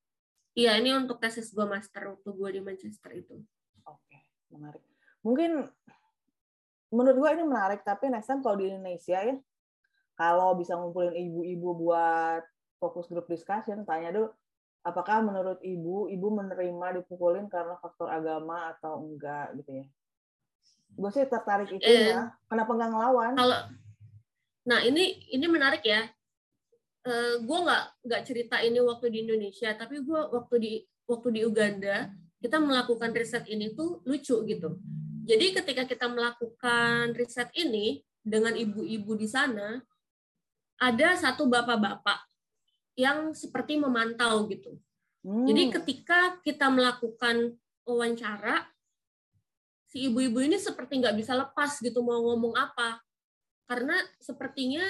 Iya 0.54 0.78
ini 0.78 0.94
untuk 0.94 1.18
tesis 1.18 1.50
gue 1.50 1.66
master 1.66 2.14
waktu 2.14 2.30
gue 2.34 2.48
di 2.54 2.60
Manchester 2.62 3.10
itu. 3.14 3.36
Menarik. 4.52 4.82
Mungkin 5.22 5.50
menurut 6.88 7.16
gue 7.20 7.30
ini 7.36 7.44
menarik 7.44 7.84
tapi 7.84 8.08
next 8.08 8.32
time 8.32 8.40
kalau 8.40 8.56
di 8.56 8.72
Indonesia 8.72 9.20
ya 9.20 9.36
kalau 10.16 10.56
bisa 10.56 10.72
ngumpulin 10.74 11.12
ibu-ibu 11.12 11.68
buat 11.84 12.42
fokus 12.80 13.06
group 13.12 13.28
discussion 13.28 13.84
tanya 13.84 14.08
dulu 14.08 14.28
apakah 14.88 15.20
menurut 15.20 15.60
ibu 15.60 16.08
ibu 16.08 16.26
menerima 16.32 17.02
dipukulin 17.02 17.46
karena 17.52 17.76
faktor 17.78 18.08
agama 18.08 18.72
atau 18.72 19.04
enggak 19.04 19.52
gitu 19.60 19.84
ya? 19.84 19.86
Gue 20.96 21.10
sih 21.12 21.28
tertarik 21.28 21.68
itu 21.68 21.84
eh, 21.84 22.16
ya 22.16 22.32
kenapa 22.48 22.70
nggak 22.72 22.90
ngelawan? 22.90 23.32
kalau 23.36 23.60
nah 24.64 24.80
ini 24.84 25.28
ini 25.28 25.46
menarik 25.46 25.84
ya. 25.84 26.08
Uh, 27.08 27.40
gue 27.40 27.58
nggak 27.62 27.84
nggak 28.04 28.22
cerita 28.26 28.56
ini 28.60 28.80
waktu 28.84 29.08
di 29.08 29.18
Indonesia 29.24 29.70
tapi 29.76 30.02
gue 30.02 30.20
waktu 30.34 30.54
di 30.60 30.72
waktu 31.08 31.28
di 31.30 31.40
Uganda 31.46 32.10
kita 32.38 32.62
melakukan 32.62 33.10
riset 33.14 33.44
ini 33.50 33.74
tuh 33.74 34.02
lucu 34.06 34.46
gitu. 34.46 34.78
Jadi 35.28 35.52
ketika 35.60 35.84
kita 35.84 36.06
melakukan 36.08 37.12
riset 37.12 37.50
ini 37.58 38.00
dengan 38.22 38.54
ibu-ibu 38.54 39.18
di 39.18 39.28
sana 39.28 39.82
ada 40.78 41.08
satu 41.18 41.50
bapak-bapak 41.50 42.22
yang 42.98 43.34
seperti 43.34 43.78
memantau 43.78 44.46
gitu. 44.50 44.78
Hmm. 45.18 45.50
jadi 45.50 45.74
ketika 45.74 46.38
kita 46.46 46.70
melakukan 46.70 47.58
wawancara 47.82 48.70
si 49.90 50.06
ibu-ibu 50.06 50.38
ini 50.38 50.62
seperti 50.62 51.02
nggak 51.02 51.18
bisa 51.18 51.34
lepas 51.34 51.82
gitu 51.82 52.04
mau 52.06 52.22
ngomong 52.22 52.54
apa. 52.54 53.02
Karena 53.66 53.98
sepertinya 54.22 54.86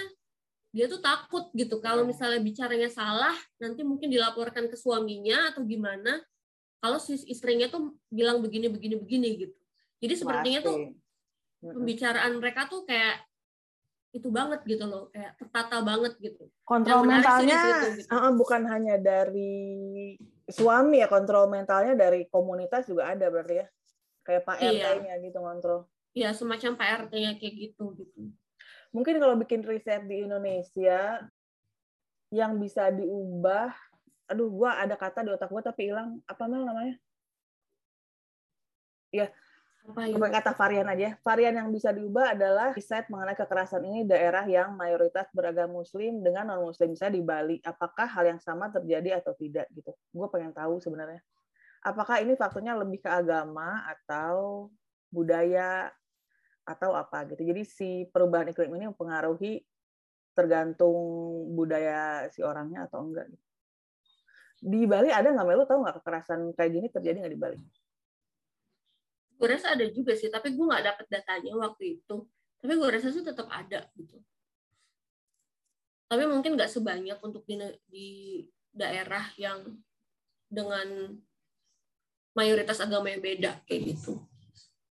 dia 0.69 0.85
tuh 0.87 1.01
takut 1.01 1.49
gitu. 1.57 1.81
Kalau 1.81 2.05
misalnya 2.05 2.45
bicaranya 2.45 2.93
salah 2.93 3.35
nanti 3.57 3.81
mungkin 3.83 4.13
dilaporkan 4.13 4.69
ke 4.69 4.77
suaminya 4.77 5.51
atau 5.55 5.65
gimana 5.65 6.21
kalau 6.79 6.99
si 7.03 7.19
istrinya 7.27 7.67
tuh 7.71 7.95
bilang 8.11 8.43
begini 8.43 8.71
begini 8.71 8.97
begini 8.99 9.29
gitu 9.47 9.57
jadi 9.99 10.15
sepertinya 10.15 10.61
tuh 10.63 10.77
pembicaraan 11.59 12.39
mereka 12.39 12.71
tuh 12.71 12.87
kayak 12.87 13.27
itu 14.15 14.33
banget 14.33 14.65
gitu 14.65 14.89
loh 14.89 15.13
kayak 15.13 15.37
tertata 15.37 15.85
banget 15.85 16.17
gitu 16.23 16.49
kontrol 16.65 17.05
mentalnya 17.05 17.57
situ, 17.61 18.09
gitu. 18.09 18.29
bukan 18.41 18.63
hanya 18.65 18.97
dari 18.97 20.17
suami 20.49 21.05
ya 21.05 21.09
kontrol 21.13 21.45
mentalnya 21.51 21.93
dari 21.93 22.25
komunitas 22.33 22.89
juga 22.89 23.13
ada 23.13 23.29
berarti 23.29 23.61
ya 23.61 23.67
kayak 24.29 24.45
Pak 24.45 24.57
RT-nya 24.61 25.15
iya. 25.17 25.25
gitu 25.25 25.41
ngontrol. 25.41 25.89
Iya, 26.13 26.37
semacam 26.37 26.77
Pak 26.77 26.89
RT-nya 27.09 27.33
kayak 27.41 27.55
gitu 27.57 27.97
gitu. 27.97 28.21
Mungkin 28.93 29.17
kalau 29.17 29.41
bikin 29.41 29.65
riset 29.65 30.05
di 30.05 30.29
Indonesia 30.29 31.25
yang 32.29 32.61
bisa 32.61 32.93
diubah, 32.93 33.73
aduh 34.29 34.49
gua 34.53 34.79
ada 34.79 34.95
kata 34.95 35.25
di 35.25 35.31
otak 35.33 35.49
gua 35.49 35.65
tapi 35.65 35.91
hilang 35.91 36.21
apa 36.29 36.45
Mel 36.47 36.63
namanya? 36.69 36.95
Ya, 39.09 39.33
apa 39.89 40.05
ya? 40.05 40.29
kata 40.41 40.53
varian 40.53 40.89
aja. 40.93 41.17
Varian 41.25 41.55
yang 41.57 41.69
bisa 41.73 41.89
diubah 41.91 42.37
adalah 42.37 42.77
riset 42.77 43.09
mengenai 43.09 43.33
kekerasan 43.35 43.81
ini 43.89 44.05
daerah 44.05 44.45
yang 44.45 44.77
mayoritas 44.77 45.33
beragama 45.33 45.81
Muslim 45.81 46.21
dengan 46.21 46.53
non 46.53 46.69
Muslim 46.69 46.93
bisa 46.93 47.09
di 47.09 47.25
Bali. 47.25 47.57
Apakah 47.65 48.05
hal 48.05 48.37
yang 48.37 48.41
sama 48.41 48.69
terjadi 48.69 49.17
atau 49.25 49.33
tidak 49.33 49.65
gitu? 49.73 49.97
Gue 50.13 50.29
pengen 50.29 50.53
tahu 50.53 50.77
sebenarnya 50.77 51.25
apakah 51.83 52.23
ini 52.23 52.35
faktornya 52.35 52.75
lebih 52.79 53.03
ke 53.03 53.11
agama 53.11 53.87
atau 53.87 54.69
budaya 55.09 55.89
atau 56.67 56.93
apa 56.93 57.25
gitu. 57.33 57.43
Jadi 57.49 57.63
si 57.65 57.91
perubahan 58.11 58.51
iklim 58.53 58.77
ini 58.77 58.93
mempengaruhi 58.93 59.63
tergantung 60.37 60.95
budaya 61.57 62.29
si 62.31 62.45
orangnya 62.45 62.87
atau 62.87 63.09
enggak. 63.09 63.33
Gitu. 63.33 63.48
Di 64.59 64.85
Bali 64.91 65.15
ada 65.15 65.31
nggak 65.31 65.47
Melu 65.47 65.65
tahu 65.65 65.87
nggak 65.87 66.03
kekerasan 66.03 66.41
kayak 66.59 66.71
gini 66.75 66.87
terjadi 66.91 67.17
nggak 67.23 67.35
di 67.35 67.41
Bali? 67.41 67.59
Gue 69.39 69.49
rasa 69.55 69.79
ada 69.79 69.87
juga 69.87 70.19
sih, 70.19 70.27
tapi 70.27 70.51
gue 70.51 70.67
nggak 70.67 70.83
dapet 70.83 71.07
datanya 71.07 71.55
waktu 71.55 72.03
itu. 72.03 72.27
Tapi 72.59 72.73
gue 72.75 72.89
rasa 72.91 73.15
sih 73.15 73.23
tetap 73.23 73.47
ada 73.47 73.87
gitu. 73.95 74.19
Tapi 76.11 76.25
mungkin 76.27 76.59
nggak 76.59 76.73
sebanyak 76.73 77.19
untuk 77.23 77.47
di, 77.47 77.55
di 77.87 78.09
daerah 78.75 79.23
yang 79.39 79.63
dengan 80.51 81.15
mayoritas 82.35 82.83
agama 82.83 83.13
yang 83.13 83.23
beda 83.23 83.63
kayak 83.69 83.95
gitu. 83.95 84.19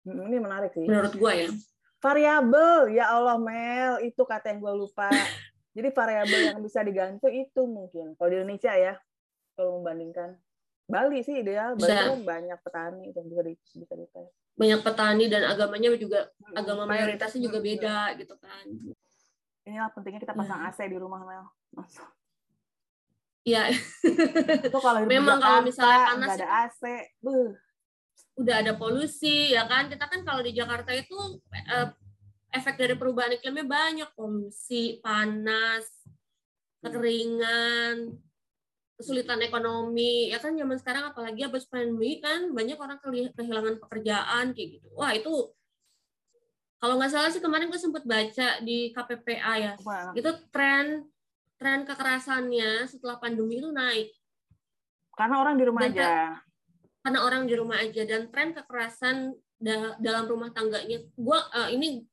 Ini 0.06 0.38
menarik 0.38 0.70
sih. 0.78 0.86
Menurut 0.86 1.14
gue 1.18 1.32
ya. 1.34 1.50
Variabel, 1.98 2.94
ya 2.94 3.10
Allah 3.10 3.40
Mel, 3.40 3.98
itu 4.06 4.22
kata 4.22 4.54
yang 4.54 4.62
gue 4.62 4.74
lupa. 4.86 5.10
Jadi 5.76 5.88
variabel 5.90 6.54
yang 6.54 6.60
bisa 6.62 6.80
diganti 6.86 7.28
itu 7.34 7.62
mungkin. 7.66 8.14
Kalau 8.14 8.28
di 8.30 8.36
Indonesia 8.38 8.72
ya, 8.72 8.94
kalau 9.56 9.80
membandingkan. 9.80 10.36
Bali 10.86 11.18
sih 11.26 11.42
ideal, 11.42 11.74
Bali 11.74 11.90
kan 11.90 12.22
banyak 12.22 12.58
petani 12.62 13.10
dan 13.10 13.26
bisa 13.26 13.42
di, 13.42 13.58
bisa 13.58 13.94
dites. 13.98 14.30
Banyak 14.54 14.80
petani 14.86 15.26
dan 15.26 15.42
agamanya 15.50 15.90
juga 15.98 16.30
agama 16.54 16.86
mayoritasnya 16.86 17.42
juga 17.42 17.58
beda 17.58 18.14
gitu 18.14 18.38
kan. 18.38 18.64
Inilah 19.66 19.90
pentingnya 19.90 20.22
kita 20.22 20.36
pasang 20.38 20.62
ya. 20.62 20.70
AC 20.70 20.78
di 20.86 20.94
rumah 20.94 21.26
Mel. 21.26 21.44
Iya. 23.42 23.74
Itu 24.62 24.78
kalau 24.78 25.02
memang 25.06 25.42
kalau 25.42 25.66
misalnya 25.66 26.14
panas 26.14 26.30
ada 26.38 26.48
AC, 26.66 26.82
buh. 27.18 27.50
udah 28.36 28.54
ada 28.62 28.72
polusi 28.78 29.54
ya 29.54 29.66
kan. 29.66 29.90
Kita 29.90 30.06
kan 30.06 30.22
kalau 30.22 30.42
di 30.46 30.54
Jakarta 30.54 30.94
itu 30.94 31.18
eh, 31.50 31.90
efek 32.54 32.78
dari 32.78 32.94
perubahan 32.94 33.34
iklimnya 33.34 33.66
banyak, 33.66 34.10
polusi, 34.14 35.02
panas, 35.02 35.86
kekeringan, 36.82 38.18
kesulitan 38.96 39.38
ekonomi. 39.44 40.32
Ya 40.32 40.40
kan 40.40 40.56
zaman 40.56 40.76
sekarang 40.80 41.12
apalagi 41.12 41.44
habis 41.44 41.68
pandemi 41.68 42.18
kan 42.18 42.50
banyak 42.50 42.76
orang 42.80 42.98
kehilangan 43.36 43.76
pekerjaan 43.80 44.56
kayak 44.56 44.80
gitu. 44.80 44.88
Wah, 44.96 45.12
itu 45.12 45.52
kalau 46.76 47.00
nggak 47.00 47.12
salah 47.12 47.30
sih 47.32 47.40
kemarin 47.40 47.72
gue 47.72 47.80
sempat 47.80 48.04
baca 48.04 48.48
di 48.64 48.90
KPPA 48.92 49.52
ya. 49.60 49.72
Wah. 49.84 50.12
Itu 50.16 50.32
tren 50.48 51.04
tren 51.56 51.88
kekerasannya 51.88 52.84
setelah 52.88 53.16
pandemi 53.16 53.60
itu 53.60 53.72
naik. 53.72 54.12
Karena 55.16 55.40
orang 55.40 55.56
di 55.56 55.64
rumah 55.64 55.80
dan 55.88 55.92
aja. 55.92 56.08
Karena 57.00 57.18
orang 57.22 57.42
di 57.48 57.54
rumah 57.54 57.78
aja 57.80 58.02
dan 58.04 58.28
tren 58.28 58.52
kekerasan 58.52 59.32
da 59.56 59.96
dalam 59.96 60.28
rumah 60.28 60.52
tangganya, 60.52 61.00
gua 61.16 61.40
uh, 61.48 61.72
ini 61.72 62.04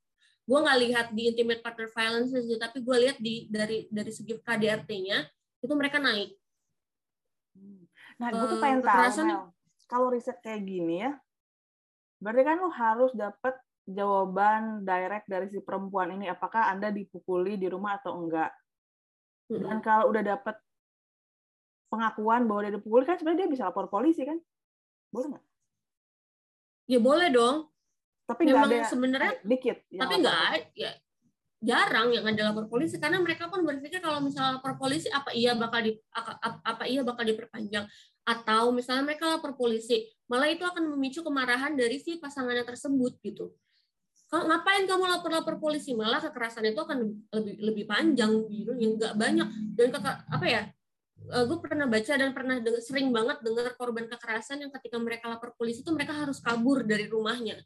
gue 0.44 0.60
nggak 0.60 0.80
lihat 0.84 1.08
di 1.16 1.32
intimate 1.32 1.64
partner 1.64 1.88
violence 1.88 2.36
tapi 2.36 2.84
gue 2.84 2.98
lihat 3.08 3.18
di 3.20 3.48
dari 3.48 3.88
dari 3.88 4.12
segi 4.12 4.36
KDRT-nya 4.44 5.24
itu 5.64 5.74
mereka 5.76 6.04
naik. 6.04 6.36
Nah, 8.22 8.30
gue 8.30 8.48
tuh 8.52 8.60
pengen 8.62 8.82
tahu, 8.86 9.10
kalau 9.90 10.08
riset 10.14 10.38
kayak 10.44 10.62
gini 10.66 11.06
ya, 11.06 11.12
berarti 12.20 12.42
kan 12.46 12.58
lo 12.62 12.70
harus 12.70 13.12
dapat 13.14 13.58
jawaban 13.84 14.88
direct 14.88 15.28
dari 15.28 15.48
si 15.52 15.60
perempuan 15.60 16.16
ini, 16.16 16.30
apakah 16.32 16.72
anda 16.72 16.90
dipukuli 16.90 17.58
di 17.60 17.68
rumah 17.68 18.00
atau 18.00 18.16
enggak 18.20 18.54
dan 19.52 19.78
kalau 19.84 20.10
udah 20.10 20.24
dapet 20.24 20.56
pengakuan 21.92 22.50
bahwa 22.50 22.66
dia 22.66 22.74
dipukul 22.74 23.06
kan 23.06 23.20
sebenarnya 23.22 23.46
dia 23.46 23.52
bisa 23.54 23.70
lapor 23.70 23.86
polisi 23.92 24.26
kan? 24.26 24.40
Boleh 25.14 25.38
nggak? 25.38 25.46
Ya 26.90 27.00
boleh 27.00 27.28
dong. 27.30 27.70
Tapi 28.26 28.42
nggak 28.50 28.66
ada 28.66 28.88
sebenarnya 28.90 29.34
dikit. 29.46 29.78
Tapi 29.94 30.14
nggak 30.26 30.38
ya 30.74 30.92
jarang 31.64 32.12
yang 32.12 32.28
ada 32.28 32.52
lapor 32.52 32.68
polisi 32.68 33.00
karena 33.00 33.24
mereka 33.24 33.48
pun 33.48 33.64
berpikir 33.64 34.04
kalau 34.04 34.20
misalnya 34.20 34.60
lapor 34.60 34.76
polisi 34.76 35.08
apa 35.08 35.32
iya 35.32 35.56
bakal 35.56 35.80
di 35.80 35.96
apa, 36.12 36.84
iya 36.84 37.02
bakal 37.08 37.24
diperpanjang? 37.24 37.88
Atau 38.28 38.76
misalnya 38.76 39.08
mereka 39.08 39.32
lapor 39.32 39.56
polisi 39.56 40.04
malah 40.28 40.52
itu 40.52 40.68
akan 40.68 40.92
memicu 40.92 41.24
kemarahan 41.24 41.72
dari 41.80 42.04
si 42.04 42.20
pasangannya 42.20 42.68
tersebut 42.68 43.16
gitu. 43.24 43.56
Kalau 44.28 44.50
ngapain 44.50 44.84
kamu 44.90 45.06
lapor-lapor 45.14 45.62
polisi? 45.62 45.94
Malah 45.94 46.18
kekerasan 46.18 46.66
itu 46.66 46.82
akan 46.82 47.06
lebih 47.38 47.54
lebih 47.64 47.86
panjang 47.86 48.34
gitu. 48.50 48.74
Yang 48.74 48.92
nggak 48.98 49.14
banyak. 49.14 49.48
Dan 49.78 49.88
kakak 49.94 50.26
apa 50.26 50.46
ya 50.50 50.62
eh, 51.30 51.44
gue 51.46 51.58
pernah 51.62 51.86
baca 51.86 52.14
dan 52.18 52.34
pernah 52.34 52.58
denger, 52.58 52.82
sering 52.82 53.14
banget 53.14 53.46
dengar 53.46 53.72
korban 53.78 54.10
kekerasan 54.10 54.66
yang 54.66 54.72
ketika 54.74 54.98
mereka 54.98 55.30
lapor 55.30 55.54
polisi 55.54 55.86
itu 55.86 55.94
mereka 55.94 56.18
harus 56.18 56.42
kabur 56.42 56.82
dari 56.82 57.06
rumahnya. 57.06 57.62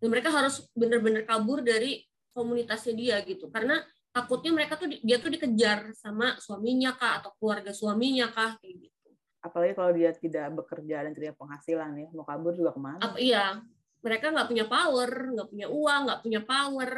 Dan 0.00 0.08
mereka 0.08 0.32
harus 0.32 0.64
benar-benar 0.72 1.28
kabur 1.28 1.60
dari 1.60 2.00
komunitasnya 2.34 2.94
dia 2.96 3.16
gitu. 3.26 3.50
Karena 3.50 3.80
takutnya 4.10 4.50
mereka 4.50 4.74
tuh 4.74 4.90
dia 4.90 5.16
tuh 5.22 5.30
dikejar 5.30 5.94
sama 5.94 6.34
suaminya 6.42 6.94
kah 6.98 7.22
atau 7.22 7.30
keluarga 7.38 7.70
suaminya 7.70 8.30
kah 8.30 8.58
kayak 8.58 8.90
gitu. 8.90 9.08
Apalagi 9.40 9.72
kalau 9.72 9.92
dia 9.94 10.10
tidak 10.12 10.46
bekerja 10.52 10.96
dan 11.06 11.12
tidak 11.16 11.34
penghasilan 11.38 11.90
ya 11.96 12.08
mau 12.12 12.26
kabur 12.26 12.52
juga 12.52 12.74
ke 12.74 12.80
mana? 12.82 12.98
Apa, 13.00 13.16
iya. 13.16 13.62
Mereka 14.00 14.32
nggak 14.32 14.48
punya 14.48 14.66
power 14.66 15.10
nggak 15.36 15.48
punya 15.48 15.66
uang 15.68 16.00
nggak 16.08 16.20
punya 16.24 16.40
power 16.42 16.90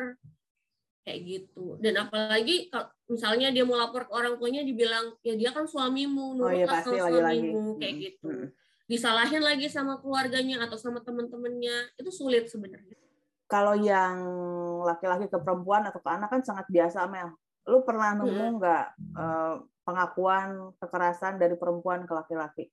kayak 1.02 1.20
gitu. 1.26 1.76
Dan 1.82 1.94
apalagi 1.98 2.70
kalau 2.70 2.88
misalnya 3.10 3.48
dia 3.52 3.64
mau 3.68 3.76
lapor 3.76 4.08
ke 4.08 4.12
orang 4.14 4.40
tuanya 4.40 4.64
dibilang 4.64 5.12
ya 5.20 5.36
dia 5.36 5.50
kan 5.52 5.68
suamimu 5.68 6.38
nurut 6.38 6.48
oh, 6.48 6.56
iya, 6.56 6.66
pasti, 6.66 6.96
sama 6.96 7.10
suamimu 7.10 7.60
lagi. 7.76 7.78
kayak 7.78 7.94
gitu. 8.00 8.28
disalahin 8.82 9.40
lagi 9.40 9.66
sama 9.72 9.96
keluarganya 10.04 10.68
atau 10.68 10.76
sama 10.76 11.00
teman-temannya 11.00 11.96
itu 11.96 12.10
sulit 12.12 12.50
sebenarnya 12.50 12.98
kalau 13.52 13.76
yang 13.76 14.16
laki-laki 14.88 15.28
ke 15.28 15.36
perempuan 15.36 15.84
atau 15.84 16.00
ke 16.00 16.08
anak 16.08 16.32
kan 16.32 16.40
sangat 16.40 16.64
biasa 16.72 17.04
Mel. 17.12 17.36
Lu 17.68 17.84
pernah 17.84 18.16
nemu 18.16 18.56
nggak 18.56 18.86
hmm. 18.96 19.12
uh, 19.12 19.54
pengakuan 19.84 20.72
kekerasan 20.80 21.36
dari 21.36 21.52
perempuan 21.60 22.08
ke 22.08 22.12
laki-laki? 22.16 22.64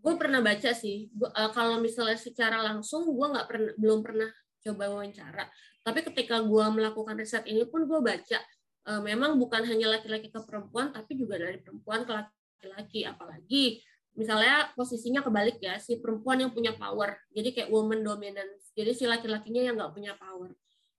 Gue 0.00 0.16
pernah 0.16 0.40
baca 0.40 0.72
sih. 0.72 1.12
Gua, 1.12 1.28
uh, 1.28 1.52
kalau 1.52 1.76
misalnya 1.76 2.16
secara 2.16 2.64
langsung 2.64 3.04
gue 3.04 3.26
nggak 3.36 3.44
pernah 3.44 3.72
belum 3.76 4.00
pernah 4.00 4.32
coba 4.64 4.84
wawancara. 4.88 5.44
Tapi 5.84 6.00
ketika 6.08 6.40
gue 6.40 6.64
melakukan 6.72 7.20
riset 7.20 7.44
ini 7.44 7.68
pun 7.68 7.84
gue 7.84 8.00
baca 8.00 8.40
uh, 8.88 9.00
memang 9.04 9.36
bukan 9.36 9.60
hanya 9.68 9.92
laki-laki 9.92 10.32
ke 10.32 10.40
perempuan 10.40 10.88
tapi 10.88 11.20
juga 11.20 11.36
dari 11.36 11.60
perempuan 11.60 12.08
ke 12.08 12.16
laki-laki. 12.16 13.04
Apalagi 13.04 13.84
misalnya 14.16 14.72
posisinya 14.72 15.20
kebalik 15.20 15.60
ya 15.60 15.76
si 15.76 16.00
perempuan 16.00 16.40
yang 16.40 16.50
punya 16.50 16.72
power 16.72 17.20
jadi 17.36 17.52
kayak 17.52 17.68
woman 17.68 18.00
dominance 18.00 18.65
jadi 18.76 18.92
si 18.92 19.08
laki-lakinya 19.08 19.62
yang 19.64 19.74
nggak 19.80 19.92
punya 19.96 20.12
power. 20.20 20.52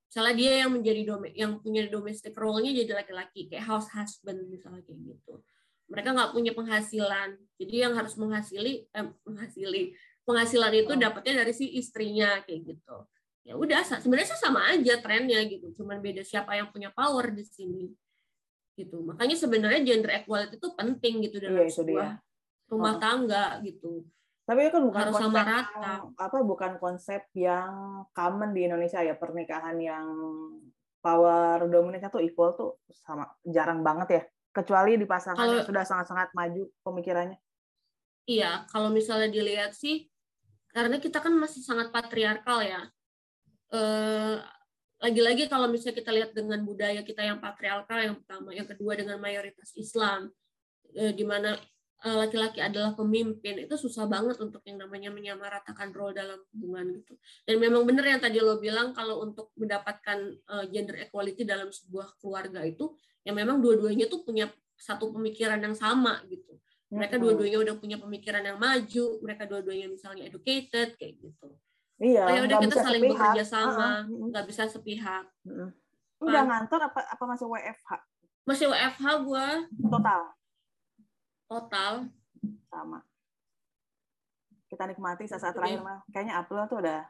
Misalnya 0.10 0.34
dia 0.34 0.52
yang 0.66 0.72
menjadi 0.74 1.02
dom 1.06 1.24
yang 1.30 1.52
punya 1.62 1.86
domestic 1.86 2.34
role-nya 2.34 2.74
jadi 2.74 3.06
laki-laki 3.06 3.46
kayak 3.54 3.70
house 3.70 3.94
husband 3.94 4.50
misalnya 4.50 4.82
kayak 4.82 4.98
gitu. 5.14 5.46
Mereka 5.94 6.10
nggak 6.18 6.32
punya 6.34 6.52
penghasilan. 6.58 7.38
Jadi 7.62 7.76
yang 7.78 7.94
harus 7.94 8.18
menghasili 8.18 8.90
eh, 8.90 9.08
menghasili 9.30 9.94
penghasilan 10.26 10.74
itu 10.74 10.94
oh. 10.96 10.98
dapatnya 10.98 11.46
dari 11.46 11.54
si 11.54 11.70
istrinya 11.78 12.42
kayak 12.42 12.66
gitu. 12.66 12.98
Ya 13.46 13.54
udah 13.56 13.80
sebenarnya 13.86 14.36
sama 14.42 14.74
aja 14.74 14.98
trennya 14.98 15.46
gitu. 15.46 15.70
Cuman 15.78 16.02
beda 16.02 16.26
siapa 16.26 16.58
yang 16.58 16.74
punya 16.74 16.90
power 16.90 17.30
di 17.30 17.46
sini 17.46 17.86
gitu. 18.74 19.06
Makanya 19.06 19.38
sebenarnya 19.38 19.86
gender 19.86 20.18
equality 20.18 20.58
itu 20.58 20.70
penting 20.74 21.14
gitu 21.30 21.38
dalam 21.46 21.62
iya, 21.62 21.70
sebuah 21.70 22.10
dia. 22.18 22.74
rumah 22.74 22.96
oh. 22.96 23.00
tangga 23.00 23.46
gitu. 23.62 24.02
Tapi 24.48 24.60
itu 24.64 24.72
kan 24.72 24.84
bukan 24.88 25.02
Harus 25.04 25.16
konsep 25.20 25.28
sama 25.28 25.44
rata. 25.44 25.76
Yang, 25.84 26.04
apa 26.16 26.38
bukan 26.40 26.72
konsep 26.80 27.22
yang 27.36 27.72
common 28.16 28.56
di 28.56 28.62
Indonesia 28.64 29.04
ya 29.04 29.20
pernikahan 29.20 29.76
yang 29.76 30.08
power 31.04 31.68
dominance 31.68 32.08
tuh 32.08 32.24
equal 32.24 32.56
tuh 32.56 32.80
sama 32.88 33.28
jarang 33.44 33.84
banget 33.84 34.08
ya. 34.08 34.22
Kecuali 34.56 34.96
di 34.96 35.04
pasangan 35.04 35.36
kalau, 35.36 35.60
yang 35.60 35.68
sudah 35.68 35.84
sangat-sangat 35.84 36.32
maju 36.32 36.64
pemikirannya. 36.80 37.36
Iya, 38.24 38.64
kalau 38.72 38.88
misalnya 38.88 39.28
dilihat 39.28 39.76
sih 39.76 40.08
karena 40.72 40.96
kita 41.04 41.20
kan 41.20 41.36
masih 41.36 41.60
sangat 41.60 41.92
patriarkal 41.92 42.64
ya. 42.64 42.88
Eh, 43.76 44.36
lagi-lagi 45.04 45.52
kalau 45.52 45.68
misalnya 45.68 46.00
kita 46.00 46.12
lihat 46.16 46.32
dengan 46.32 46.64
budaya 46.64 47.04
kita 47.04 47.20
yang 47.20 47.44
patriarkal 47.44 48.00
yang 48.00 48.16
pertama, 48.24 48.56
yang 48.56 48.68
kedua 48.68 48.96
dengan 48.96 49.20
mayoritas 49.20 49.76
Islam, 49.76 50.32
eh, 50.96 51.12
di 51.12 51.28
mana 51.28 51.60
laki-laki 52.06 52.62
adalah 52.62 52.94
pemimpin 52.94 53.58
itu 53.66 53.74
susah 53.74 54.06
banget 54.06 54.38
untuk 54.38 54.62
yang 54.70 54.78
namanya 54.78 55.10
menyamaratakan 55.10 55.90
role 55.90 56.14
dalam 56.14 56.38
hubungan 56.54 57.02
gitu. 57.02 57.18
Dan 57.42 57.58
memang 57.58 57.90
benar 57.90 58.06
yang 58.06 58.22
tadi 58.22 58.38
lo 58.38 58.62
bilang 58.62 58.94
kalau 58.94 59.26
untuk 59.26 59.50
mendapatkan 59.58 60.38
uh, 60.46 60.66
gender 60.70 61.02
equality 61.02 61.42
dalam 61.42 61.74
sebuah 61.74 62.22
keluarga 62.22 62.62
itu 62.62 62.94
ya 63.26 63.34
memang 63.34 63.58
dua-duanya 63.58 64.06
tuh 64.06 64.22
punya 64.22 64.46
satu 64.78 65.10
pemikiran 65.10 65.58
yang 65.58 65.74
sama 65.74 66.22
gitu. 66.30 66.62
Mereka 66.94 67.18
dua-duanya 67.18 67.66
udah 67.66 67.76
punya 67.82 67.98
pemikiran 67.98 68.46
yang 68.46 68.62
maju 68.62 69.06
mereka 69.26 69.44
dua-duanya 69.50 69.90
misalnya 69.90 70.30
educated 70.30 70.94
kayak 71.02 71.18
gitu. 71.18 71.50
Iya 71.98 72.30
ya 72.30 72.40
udah 72.46 72.58
kita 72.62 72.76
saling 72.78 73.02
sepihak. 73.10 73.18
bekerja 73.18 73.44
sama 73.44 74.06
nggak 74.06 74.38
uh 74.38 74.38
-huh. 74.38 74.46
bisa 74.46 74.64
sepihak. 74.70 75.26
Uh 75.44 75.50
-huh. 75.50 75.70
udah 76.18 76.42
ngantor 76.46 76.82
apa 76.82 77.14
apa 77.14 77.24
masih 77.30 77.46
WFH 77.46 77.92
masih 78.46 78.66
WFH 78.70 79.06
gua. 79.26 79.66
Total 79.70 80.38
total. 81.48 82.12
Sama. 82.68 83.00
Kita 84.68 84.84
nikmati 84.84 85.24
saat-saat 85.26 85.56
terakhir 85.56 85.80
mah 85.80 86.04
kayaknya 86.12 86.44
April 86.44 86.68
tuh 86.68 86.84
udah 86.84 87.08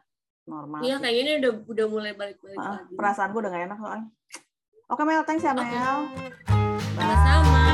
normal 0.48 0.80
iya 0.80 0.96
kayaknya 1.02 1.22
ini 1.22 1.32
udah 1.44 1.54
udah 1.68 1.86
mulai 1.92 2.12
balik-balik 2.16 2.56
uh, 2.56 2.80
lagi. 2.80 2.96
perasaanku 2.96 3.38
udah 3.42 3.52
gak 3.52 3.66
enak 3.68 3.80
soalnya. 3.82 4.08
Oke 4.88 5.04
Mel. 5.04 5.24
Thanks 5.28 5.44
ya 5.44 5.52
Mel. 5.52 5.68
Okay. 5.68 7.67